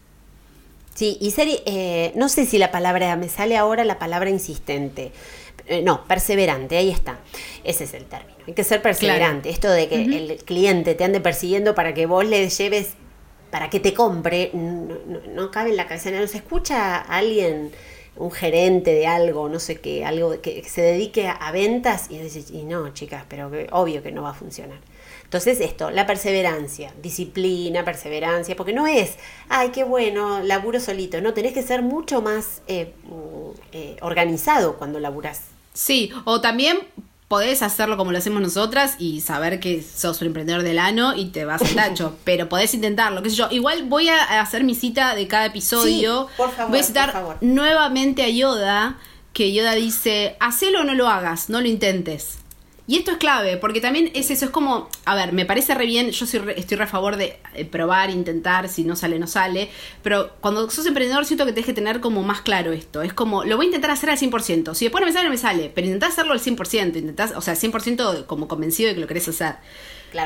Sí, 0.95 1.19
y 1.21 1.31
ser, 1.33 1.49
eh, 1.67 2.13
no 2.17 2.31
sé 2.31 2.47
si 2.47 2.57
la 2.57 2.71
palabra, 2.71 3.15
me 3.17 3.29
sale 3.29 3.59
ahora 3.59 3.85
la 3.85 3.99
palabra 3.99 4.31
insistente. 4.31 5.13
Eh, 5.67 5.83
no, 5.83 6.05
perseverante, 6.05 6.79
ahí 6.79 6.89
está. 6.89 7.21
Ese 7.65 7.85
es 7.85 7.93
el 7.93 8.07
término. 8.07 8.35
Hay 8.47 8.55
que 8.55 8.65
ser 8.65 8.81
perseverante. 8.81 9.51
Esto 9.51 9.71
de 9.71 9.89
que 9.89 10.03
el 10.03 10.37
cliente 10.47 10.95
te 10.95 11.05
ande 11.05 11.21
persiguiendo 11.21 11.75
para 11.75 11.93
que 11.93 12.07
vos 12.07 12.25
le 12.25 12.49
lleves, 12.49 12.95
para 13.51 13.71
que 13.71 13.81
te 13.81 13.95
compre, 13.95 14.51
no, 14.53 15.51
cabe 15.51 15.71
en 15.71 15.77
la 15.77 15.87
cabeza. 15.87 16.11
No 16.11 16.27
se 16.27 16.39
escucha 16.39 16.99
alguien 16.99 17.73
un 18.17 18.31
gerente 18.31 18.93
de 18.93 19.07
algo, 19.07 19.49
no 19.49 19.61
sé 19.61 19.81
qué, 19.81 20.05
algo 20.05 20.41
que 20.41 20.63
se 20.65 20.83
dedique 20.83 21.29
a, 21.29 21.51
ventas 21.53 22.07
y 22.11 22.19
dices, 22.19 22.51
y 22.51 22.65
no, 22.65 22.93
chicas, 22.93 23.25
pero 23.29 23.51
obvio 23.73 24.03
que 24.03 24.13
no 24.13 24.23
va 24.23 24.31
a 24.31 24.35
funcionar. 24.35 24.79
Entonces 25.25 25.61
esto, 25.61 25.91
la 25.93 26.07
perseverancia, 26.07 26.93
disciplina, 27.01 27.85
perseverancia, 27.85 28.57
porque 28.57 28.73
no 28.73 28.87
es, 28.89 29.17
ay, 29.49 29.71
qué 29.71 29.85
bueno, 29.85 30.43
laburo 30.43 30.81
solito, 30.81 31.21
no, 31.21 31.35
tenés 31.35 31.53
que 31.53 31.63
ser 31.63 31.83
mucho 31.83 32.21
más 32.21 32.63
eh, 32.67 32.93
mm, 33.05 33.61
eh, 33.73 33.97
organizado 34.01 34.77
cuando 34.77 34.99
laburas. 34.99 35.43
Sí, 35.73 36.11
o 36.25 36.41
también 36.41 36.81
podés 37.31 37.63
hacerlo 37.63 37.97
como 37.97 38.11
lo 38.11 38.19
hacemos 38.19 38.43
nosotras 38.43 38.97
y 38.99 39.21
saber 39.21 39.61
que 39.61 39.85
sos 39.85 40.21
un 40.21 40.27
emprendedor 40.27 40.65
del 40.65 40.81
ano 40.81 41.15
y 41.15 41.27
te 41.27 41.45
vas 41.45 41.63
a 41.63 41.75
tacho, 41.77 42.17
pero 42.25 42.49
podés 42.49 42.75
intentarlo, 42.75 43.23
qué 43.23 43.31
sé 43.31 43.37
yo. 43.37 43.47
Igual 43.53 43.85
voy 43.85 44.09
a 44.09 44.41
hacer 44.41 44.65
mi 44.65 44.75
cita 44.75 45.15
de 45.15 45.29
cada 45.29 45.47
episodio. 45.47 46.27
por 46.37 46.51
favor, 46.51 46.73
voy 46.73 46.81
a 46.81 46.83
citar 46.83 47.39
nuevamente 47.41 48.25
a 48.25 48.29
Yoda, 48.29 48.99
que 49.33 49.53
Yoda 49.53 49.77
dice, 49.77 50.37
hacelo 50.41 50.81
o 50.81 50.85
no 50.85 50.95
lo 50.95 51.07
hagas, 51.07 51.49
no 51.51 51.61
lo 51.61 51.69
intentes. 51.69 52.40
Y 52.91 52.97
esto 52.97 53.13
es 53.13 53.19
clave, 53.19 53.57
porque 53.57 53.81
también 53.81 54.11
es 54.15 54.33
eso, 54.33 54.47
es 54.47 54.51
como, 54.51 54.89
a 55.05 55.15
ver, 55.15 55.33
me 55.33 55.47
parece 55.47 55.77
re 55.77 55.87
bien, 55.87 56.11
yo 56.11 56.27
soy 56.27 56.43
estoy 56.57 56.77
re 56.77 56.83
a 56.83 56.87
favor 56.89 57.17
de 57.17 57.39
eh, 57.55 57.65
probar, 57.65 58.11
intentar, 58.11 58.69
si 58.69 58.83
no 58.83 58.97
sale, 58.97 59.21
no 59.21 59.29
sale, 59.29 59.71
pero 60.03 60.33
cuando 60.41 60.69
sos 60.71 60.85
emprendedor 60.87 61.25
siento 61.25 61.47
que 61.47 61.53
tenés 61.53 61.67
que 61.67 61.73
tener 61.73 62.01
como 62.01 62.25
más 62.25 62.41
claro 62.41 62.73
esto, 62.73 63.03
es 63.03 63.13
como, 63.13 63.45
lo 63.45 63.57
voy 63.57 63.67
a 63.67 63.69
intentar 63.69 63.93
hacer 63.93 64.11
al 64.11 64.19
100%, 64.19 64.75
si 64.75 64.87
después 64.87 65.03
no 65.03 65.07
me 65.07 65.13
sale, 65.13 65.25
no 65.27 65.31
me 65.31 65.39
sale, 65.39 65.71
pero 65.73 65.87
intentás 65.87 66.15
hacerlo 66.15 66.33
al 66.33 66.41
100%, 66.41 66.97
intentás, 66.97 67.33
o 67.37 67.41
sea, 67.41 67.55
100% 67.55 68.27
como 68.27 68.49
convencido 68.49 68.89
de 68.89 68.97
que 68.97 69.01
lo 69.03 69.07
querés 69.07 69.29
hacer. 69.29 69.55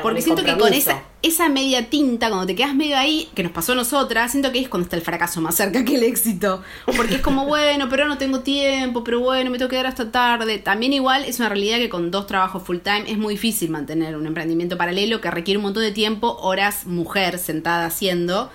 Porque 0.01 0.21
siento 0.21 0.43
que 0.43 0.57
con 0.57 0.73
esa, 0.73 1.03
esa 1.21 1.49
media 1.49 1.89
tinta, 1.89 2.29
cuando 2.29 2.45
te 2.45 2.55
quedas 2.55 2.73
medio 2.73 2.97
ahí, 2.97 3.29
que 3.35 3.43
nos 3.43 3.51
pasó 3.51 3.73
a 3.73 3.75
nosotras, 3.75 4.31
siento 4.31 4.51
que 4.51 4.59
es 4.59 4.69
cuando 4.69 4.85
está 4.85 4.95
el 4.95 5.01
fracaso 5.01 5.41
más 5.41 5.55
cerca 5.55 5.85
que 5.85 5.95
el 5.95 6.03
éxito. 6.03 6.63
Porque 6.97 7.15
es 7.15 7.21
como, 7.21 7.45
bueno, 7.47 7.87
pero 7.89 8.05
no 8.07 8.17
tengo 8.17 8.39
tiempo, 8.39 9.03
pero 9.03 9.19
bueno, 9.19 9.51
me 9.51 9.57
tengo 9.57 9.69
que 9.69 9.75
quedar 9.75 9.87
hasta 9.87 10.11
tarde. 10.11 10.57
También 10.57 10.93
igual 10.93 11.23
es 11.25 11.39
una 11.39 11.49
realidad 11.49 11.77
que 11.77 11.89
con 11.89 12.11
dos 12.11 12.27
trabajos 12.27 12.63
full 12.63 12.77
time 12.77 13.05
es 13.07 13.17
muy 13.17 13.35
difícil 13.35 13.69
mantener 13.69 14.15
un 14.15 14.25
emprendimiento 14.25 14.77
paralelo 14.77 15.21
que 15.21 15.29
requiere 15.29 15.57
un 15.57 15.63
montón 15.63 15.83
de 15.83 15.91
tiempo, 15.91 16.37
horas 16.41 16.85
mujer 16.85 17.37
sentada 17.37 17.85
haciendo. 17.85 18.49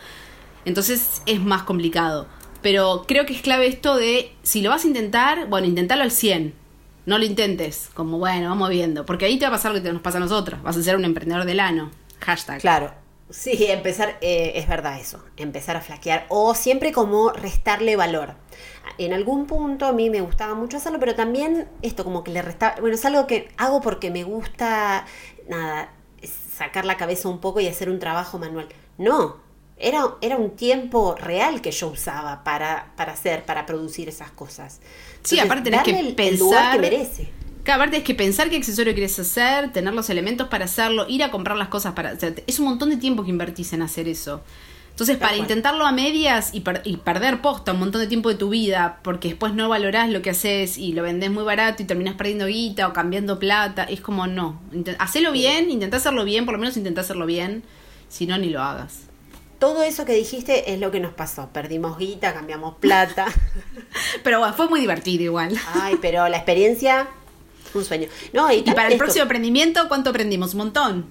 Entonces 0.64 1.22
es 1.26 1.40
más 1.40 1.62
complicado. 1.62 2.26
Pero 2.62 3.04
creo 3.06 3.24
que 3.24 3.34
es 3.34 3.40
clave 3.40 3.66
esto 3.68 3.96
de, 3.96 4.32
si 4.42 4.60
lo 4.60 4.70
vas 4.70 4.84
a 4.84 4.88
intentar, 4.88 5.48
bueno, 5.48 5.66
intentarlo 5.66 6.04
al 6.04 6.10
100 6.10 6.59
no 7.06 7.18
lo 7.18 7.24
intentes, 7.24 7.90
como 7.94 8.18
bueno, 8.18 8.48
vamos 8.48 8.70
viendo, 8.70 9.06
porque 9.06 9.24
ahí 9.24 9.38
te 9.38 9.44
va 9.44 9.48
a 9.48 9.52
pasar 9.52 9.72
lo 9.74 9.82
que 9.82 9.92
nos 9.92 10.02
pasa 10.02 10.18
a 10.18 10.20
nosotros, 10.20 10.62
vas 10.62 10.76
a 10.76 10.82
ser 10.82 10.96
un 10.96 11.04
emprendedor 11.04 11.44
del 11.44 11.60
ano. 11.60 11.90
Hashtag. 12.20 12.60
Claro. 12.60 12.92
Sí, 13.30 13.66
empezar, 13.68 14.18
eh, 14.20 14.52
es 14.56 14.66
verdad 14.66 14.98
eso, 14.98 15.24
empezar 15.36 15.76
a 15.76 15.80
flaquear 15.80 16.26
o 16.28 16.54
siempre 16.54 16.90
como 16.90 17.30
restarle 17.30 17.94
valor. 17.94 18.34
En 18.98 19.12
algún 19.12 19.46
punto 19.46 19.86
a 19.86 19.92
mí 19.92 20.10
me 20.10 20.20
gustaba 20.20 20.54
mucho 20.54 20.78
hacerlo, 20.78 20.98
pero 20.98 21.14
también 21.14 21.68
esto 21.80 22.02
como 22.02 22.24
que 22.24 22.32
le 22.32 22.42
restaba, 22.42 22.74
bueno, 22.80 22.96
es 22.96 23.04
algo 23.04 23.28
que 23.28 23.48
hago 23.56 23.80
porque 23.80 24.10
me 24.10 24.24
gusta, 24.24 25.06
nada, 25.48 25.92
sacar 26.60 26.84
la 26.84 26.96
cabeza 26.96 27.28
un 27.28 27.40
poco 27.40 27.60
y 27.60 27.68
hacer 27.68 27.88
un 27.88 28.00
trabajo 28.00 28.38
manual. 28.38 28.68
No, 28.98 29.36
era, 29.80 30.14
era 30.20 30.36
un 30.36 30.50
tiempo 30.50 31.14
real 31.14 31.60
que 31.62 31.72
yo 31.72 31.88
usaba 31.88 32.44
para, 32.44 32.92
para 32.96 33.12
hacer, 33.12 33.44
para 33.44 33.66
producir 33.66 34.08
esas 34.08 34.30
cosas. 34.30 34.80
sí, 35.24 35.40
aparte 35.40 35.70
tenés 35.70 35.82
que 35.82 36.12
pensar. 36.14 36.74
que 36.74 36.80
merece. 36.80 37.28
aparte 37.66 37.96
es 37.96 38.04
que 38.04 38.14
pensar 38.14 38.50
qué 38.50 38.56
accesorio 38.56 38.92
quieres 38.92 39.18
hacer, 39.18 39.72
tener 39.72 39.94
los 39.94 40.10
elementos 40.10 40.48
para 40.48 40.66
hacerlo, 40.66 41.06
ir 41.08 41.22
a 41.24 41.30
comprar 41.30 41.56
las 41.56 41.68
cosas 41.68 41.94
para. 41.94 42.12
es 42.46 42.58
un 42.58 42.66
montón 42.66 42.90
de 42.90 42.98
tiempo 42.98 43.24
que 43.24 43.30
invertís 43.30 43.72
en 43.72 43.82
hacer 43.82 44.06
eso. 44.06 44.42
Entonces, 44.90 45.16
para 45.16 45.36
intentarlo 45.36 45.86
a 45.86 45.92
medias 45.92 46.50
y, 46.52 46.60
perder 46.60 47.40
posta 47.40 47.72
un 47.72 47.78
montón 47.78 48.02
de 48.02 48.06
tiempo 48.06 48.28
de 48.28 48.34
tu 48.34 48.50
vida, 48.50 48.98
porque 49.02 49.28
después 49.28 49.54
no 49.54 49.66
valorás 49.70 50.10
lo 50.10 50.20
que 50.20 50.28
haces 50.28 50.76
y 50.76 50.92
lo 50.92 51.02
vendés 51.02 51.30
muy 51.30 51.42
barato 51.42 51.82
y 51.82 51.86
terminás 51.86 52.16
perdiendo 52.16 52.44
guita 52.46 52.86
o 52.86 52.92
cambiando 52.92 53.38
plata, 53.38 53.84
es 53.84 54.02
como 54.02 54.26
no. 54.26 54.60
hacelo 54.98 55.32
bien, 55.32 55.70
intentá 55.70 55.96
hacerlo 55.96 56.24
bien, 56.26 56.44
por 56.44 56.52
lo 56.52 56.58
menos 56.58 56.76
intentá 56.76 57.00
hacerlo 57.00 57.24
bien, 57.24 57.62
si 58.10 58.26
no, 58.26 58.36
ni 58.36 58.50
lo 58.50 58.60
hagas 58.60 59.09
todo 59.60 59.82
eso 59.82 60.04
que 60.06 60.14
dijiste 60.14 60.72
es 60.72 60.80
lo 60.80 60.90
que 60.90 60.98
nos 60.98 61.12
pasó. 61.12 61.50
Perdimos 61.52 61.98
guita, 61.98 62.32
cambiamos 62.32 62.76
plata. 62.78 63.26
pero 64.24 64.40
bueno, 64.40 64.54
fue 64.54 64.68
muy 64.68 64.80
divertido 64.80 65.22
igual. 65.22 65.56
Ay, 65.74 65.98
pero 66.00 66.26
la 66.28 66.38
experiencia, 66.38 67.06
un 67.74 67.84
sueño. 67.84 68.08
No, 68.32 68.50
y, 68.50 68.62
para 68.62 68.88
el 68.88 68.96
próximo 68.96 69.22
emprendimiento, 69.22 69.86
¿cuánto 69.86 70.10
aprendimos? 70.10 70.54
Un 70.54 70.58
montón. 70.58 71.06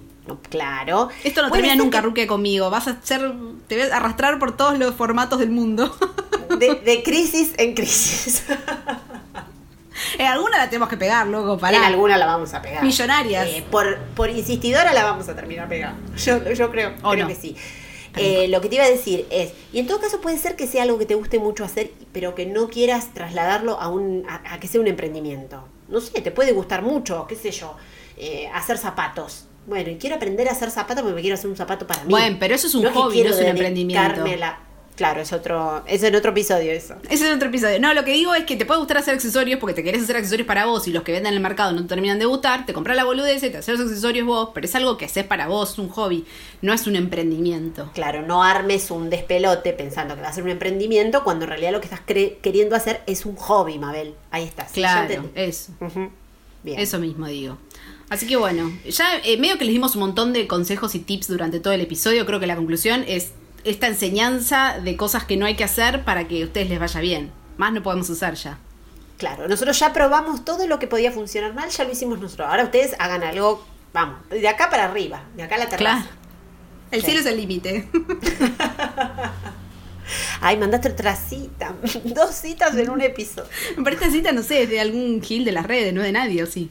claro. 0.50 1.08
Esto 1.22 1.42
no 1.42 1.50
termina 1.50 1.76
nunca, 1.76 2.00
Ruque, 2.00 2.26
conmigo. 2.26 2.68
Vas 2.70 2.88
a 2.88 3.00
ser, 3.00 3.32
te 3.68 3.78
vas 3.78 3.92
a 3.92 3.96
arrastrar 3.96 4.38
por 4.40 4.56
todos 4.56 4.76
los 4.76 4.96
formatos 4.96 5.38
del 5.38 5.50
mundo. 5.50 5.96
de, 6.58 7.02
crisis 7.04 7.52
en 7.56 7.74
crisis. 7.74 8.42
En 10.18 10.26
alguna 10.26 10.58
la 10.58 10.68
tenemos 10.68 10.88
que 10.88 10.96
pegar, 10.96 11.28
loco, 11.28 11.56
para. 11.56 11.76
En 11.76 11.84
alguna 11.84 12.16
la 12.16 12.26
vamos 12.26 12.52
a 12.52 12.60
pegar. 12.60 12.82
Millonarias. 12.82 13.46
Eh, 13.46 13.64
por, 13.70 13.98
por 14.16 14.28
insistidora 14.28 14.92
la 14.92 15.04
vamos 15.04 15.28
a 15.28 15.36
terminar 15.36 15.68
pegando. 15.68 16.16
Yo, 16.16 16.52
yo 16.52 16.70
creo, 16.70 16.94
creo 16.96 17.28
que 17.28 17.34
sí. 17.36 17.56
Eh, 18.16 18.48
lo 18.48 18.60
que 18.60 18.68
te 18.68 18.74
iba 18.76 18.84
a 18.84 18.90
decir 18.90 19.26
es, 19.30 19.52
y 19.72 19.78
en 19.78 19.86
todo 19.86 20.00
caso 20.00 20.20
puede 20.20 20.36
ser 20.38 20.56
que 20.56 20.66
sea 20.66 20.82
algo 20.82 20.98
que 20.98 21.06
te 21.06 21.14
guste 21.14 21.38
mucho 21.38 21.64
hacer, 21.64 21.92
pero 22.12 22.34
que 22.34 22.44
no 22.46 22.68
quieras 22.68 23.14
trasladarlo 23.14 23.80
a, 23.80 23.88
un, 23.88 24.24
a, 24.28 24.58
que 24.58 24.66
sea 24.68 24.80
un 24.80 24.88
emprendimiento. 24.88 25.64
No 25.88 26.00
sé, 26.00 26.20
te 26.20 26.30
puede 26.30 26.52
gustar 26.52 26.82
mucho, 26.82 27.26
qué 27.28 27.36
sé 27.36 27.50
yo, 27.52 27.76
eh, 28.16 28.48
hacer 28.54 28.78
zapatos. 28.78 29.46
Bueno, 29.66 29.90
y 29.90 29.96
quiero 29.96 30.16
aprender 30.16 30.48
a 30.48 30.52
hacer 30.52 30.70
zapatos 30.70 31.02
porque 31.02 31.14
me 31.14 31.20
quiero 31.20 31.34
hacer 31.34 31.48
un 31.50 31.56
zapato 31.56 31.86
para 31.86 32.02
mí. 32.04 32.10
Bueno, 32.10 32.36
pero 32.40 32.54
eso 32.54 32.66
es 32.66 32.74
un 32.74 32.82
No 32.82 32.92
hobby, 32.92 33.22
no 33.22 33.30
es 33.30 33.38
un 33.38 33.46
emprendimiento. 33.46 34.24
la- 34.36 34.58
Claro, 35.00 35.22
es 35.22 35.32
otro, 35.32 35.82
es 35.86 36.02
en 36.02 36.14
otro 36.14 36.32
episodio 36.32 36.70
eso. 36.72 36.94
Es 37.08 37.22
otro 37.22 37.48
episodio. 37.48 37.80
No, 37.80 37.94
lo 37.94 38.04
que 38.04 38.12
digo 38.12 38.34
es 38.34 38.44
que 38.44 38.56
te 38.56 38.66
puede 38.66 38.80
gustar 38.80 38.98
hacer 38.98 39.14
accesorios 39.14 39.58
porque 39.58 39.72
te 39.72 39.82
querés 39.82 40.02
hacer 40.02 40.14
accesorios 40.14 40.46
para 40.46 40.66
vos 40.66 40.86
y 40.88 40.92
los 40.92 41.04
que 41.04 41.12
venden 41.12 41.32
en 41.32 41.36
el 41.38 41.42
mercado 41.42 41.72
no 41.72 41.80
te 41.80 41.88
terminan 41.88 42.18
de 42.18 42.26
gustar, 42.26 42.66
te 42.66 42.74
compras 42.74 42.98
la 42.98 43.04
boludez, 43.04 43.40
te 43.40 43.56
haces 43.56 43.78
los 43.78 43.88
accesorios 43.88 44.26
vos, 44.26 44.50
pero 44.52 44.66
es 44.66 44.74
algo 44.74 44.98
que 44.98 45.06
haces 45.06 45.24
para 45.24 45.48
vos, 45.48 45.72
es 45.72 45.78
un 45.78 45.88
hobby, 45.88 46.26
no 46.60 46.74
es 46.74 46.86
un 46.86 46.96
emprendimiento. 46.96 47.90
Claro, 47.94 48.20
no 48.26 48.44
armes 48.44 48.90
un 48.90 49.08
despelote 49.08 49.72
pensando 49.72 50.16
que 50.16 50.20
va 50.20 50.28
a 50.28 50.32
ser 50.34 50.44
un 50.44 50.50
emprendimiento 50.50 51.24
cuando 51.24 51.46
en 51.46 51.48
realidad 51.48 51.72
lo 51.72 51.80
que 51.80 51.86
estás 51.86 52.02
queriendo 52.02 52.76
hacer 52.76 53.00
es 53.06 53.24
un 53.24 53.36
hobby, 53.36 53.78
Mabel. 53.78 54.12
Ahí 54.30 54.44
está. 54.44 54.68
sí, 54.68 54.82
ya 54.82 55.06
Claro, 55.06 55.30
eso. 55.34 55.72
Bien. 56.62 56.78
Eso 56.78 56.98
mismo 56.98 57.26
digo. 57.26 57.56
Así 58.10 58.26
que 58.26 58.36
bueno, 58.36 58.70
ya 58.86 59.16
eh, 59.24 59.38
medio 59.38 59.56
que 59.56 59.64
les 59.64 59.72
dimos 59.72 59.94
un 59.94 60.00
montón 60.00 60.34
de 60.34 60.46
consejos 60.46 60.94
y 60.94 60.98
tips 60.98 61.28
durante 61.28 61.58
todo 61.58 61.72
el 61.72 61.80
episodio. 61.80 62.26
Creo 62.26 62.38
que 62.38 62.46
la 62.46 62.56
conclusión 62.56 63.02
es 63.08 63.30
esta 63.64 63.86
enseñanza 63.86 64.78
de 64.82 64.96
cosas 64.96 65.24
que 65.24 65.36
no 65.36 65.46
hay 65.46 65.56
que 65.56 65.64
hacer 65.64 66.04
para 66.04 66.28
que 66.28 66.42
a 66.42 66.46
ustedes 66.46 66.68
les 66.68 66.78
vaya 66.78 67.00
bien. 67.00 67.30
Más 67.56 67.72
no 67.72 67.82
podemos 67.82 68.08
usar 68.10 68.34
ya. 68.34 68.58
Claro, 69.18 69.48
nosotros 69.48 69.78
ya 69.78 69.92
probamos 69.92 70.44
todo 70.44 70.66
lo 70.66 70.78
que 70.78 70.86
podía 70.86 71.12
funcionar 71.12 71.52
mal, 71.54 71.68
ya 71.68 71.84
lo 71.84 71.92
hicimos 71.92 72.18
nosotros. 72.20 72.48
Ahora 72.48 72.64
ustedes 72.64 72.94
hagan 72.98 73.22
algo, 73.22 73.64
vamos, 73.92 74.16
de 74.30 74.48
acá 74.48 74.70
para 74.70 74.84
arriba, 74.86 75.22
de 75.36 75.42
acá 75.42 75.56
a 75.56 75.58
la 75.58 75.68
terraza. 75.68 76.02
Claro. 76.02 76.16
El 76.90 77.00
Sí. 77.00 77.06
cielo 77.06 77.20
es 77.20 77.26
el 77.26 77.36
límite. 77.36 77.88
Ay, 80.40 80.56
mandaste 80.56 80.88
otra 80.88 81.14
cita. 81.14 81.74
Dos 82.04 82.34
citas 82.34 82.74
en 82.76 82.90
un 82.90 83.00
episodio. 83.00 83.48
Pero 83.76 83.90
esta 83.90 84.10
cita, 84.10 84.32
no 84.32 84.42
sé, 84.42 84.62
es 84.64 84.70
de 84.70 84.80
algún 84.80 85.22
gil 85.22 85.44
de 85.44 85.52
las 85.52 85.66
redes, 85.66 85.92
no 85.94 86.02
de 86.02 86.12
nadie, 86.12 86.42
¿o 86.42 86.46
sí? 86.46 86.70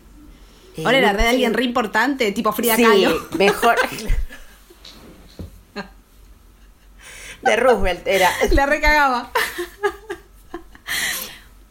Eh, 0.76 0.84
Ahora 0.86 1.00
no 1.02 1.14
red 1.14 1.24
de 1.24 1.30
alguien 1.30 1.54
re 1.54 1.64
importante, 1.64 2.32
tipo 2.32 2.52
Frida 2.52 2.76
Sí, 2.76 2.84
Kahlo. 2.84 3.28
mejor. 3.38 3.76
De 7.42 7.56
Roosevelt 7.56 8.06
era. 8.08 8.30
La 8.52 8.66
recagaba. 8.66 9.32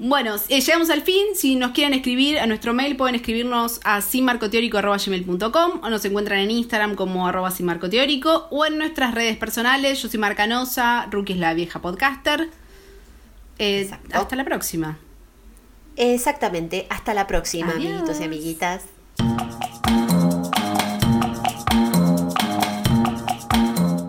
Bueno, 0.00 0.36
eh, 0.48 0.60
llegamos 0.60 0.90
al 0.90 1.02
fin. 1.02 1.26
Si 1.34 1.56
nos 1.56 1.72
quieren 1.72 1.92
escribir 1.92 2.38
a 2.38 2.46
nuestro 2.46 2.72
mail, 2.72 2.96
pueden 2.96 3.16
escribirnos 3.16 3.80
a 3.84 4.00
sinmarcoteórico.com 4.00 5.80
o 5.82 5.90
nos 5.90 6.04
encuentran 6.04 6.38
en 6.38 6.52
Instagram 6.52 6.94
como 6.94 7.26
arroba 7.26 7.50
sinmarcoteórico 7.50 8.46
o 8.50 8.64
en 8.64 8.78
nuestras 8.78 9.12
redes 9.14 9.36
personales. 9.36 10.00
Yo 10.00 10.08
soy 10.08 10.20
Marcanosa, 10.20 11.08
Rookie 11.10 11.32
es 11.32 11.38
la 11.40 11.52
vieja 11.54 11.80
podcaster. 11.82 12.48
Eh, 13.58 13.80
Exacto. 13.80 14.16
hasta 14.18 14.36
la 14.36 14.44
próxima. 14.44 14.98
Exactamente. 15.96 16.86
Hasta 16.90 17.12
la 17.12 17.26
próxima, 17.26 17.72
Adiós. 17.72 17.86
amiguitos 17.92 18.20
y 18.20 18.24
amiguitas. 18.24 18.82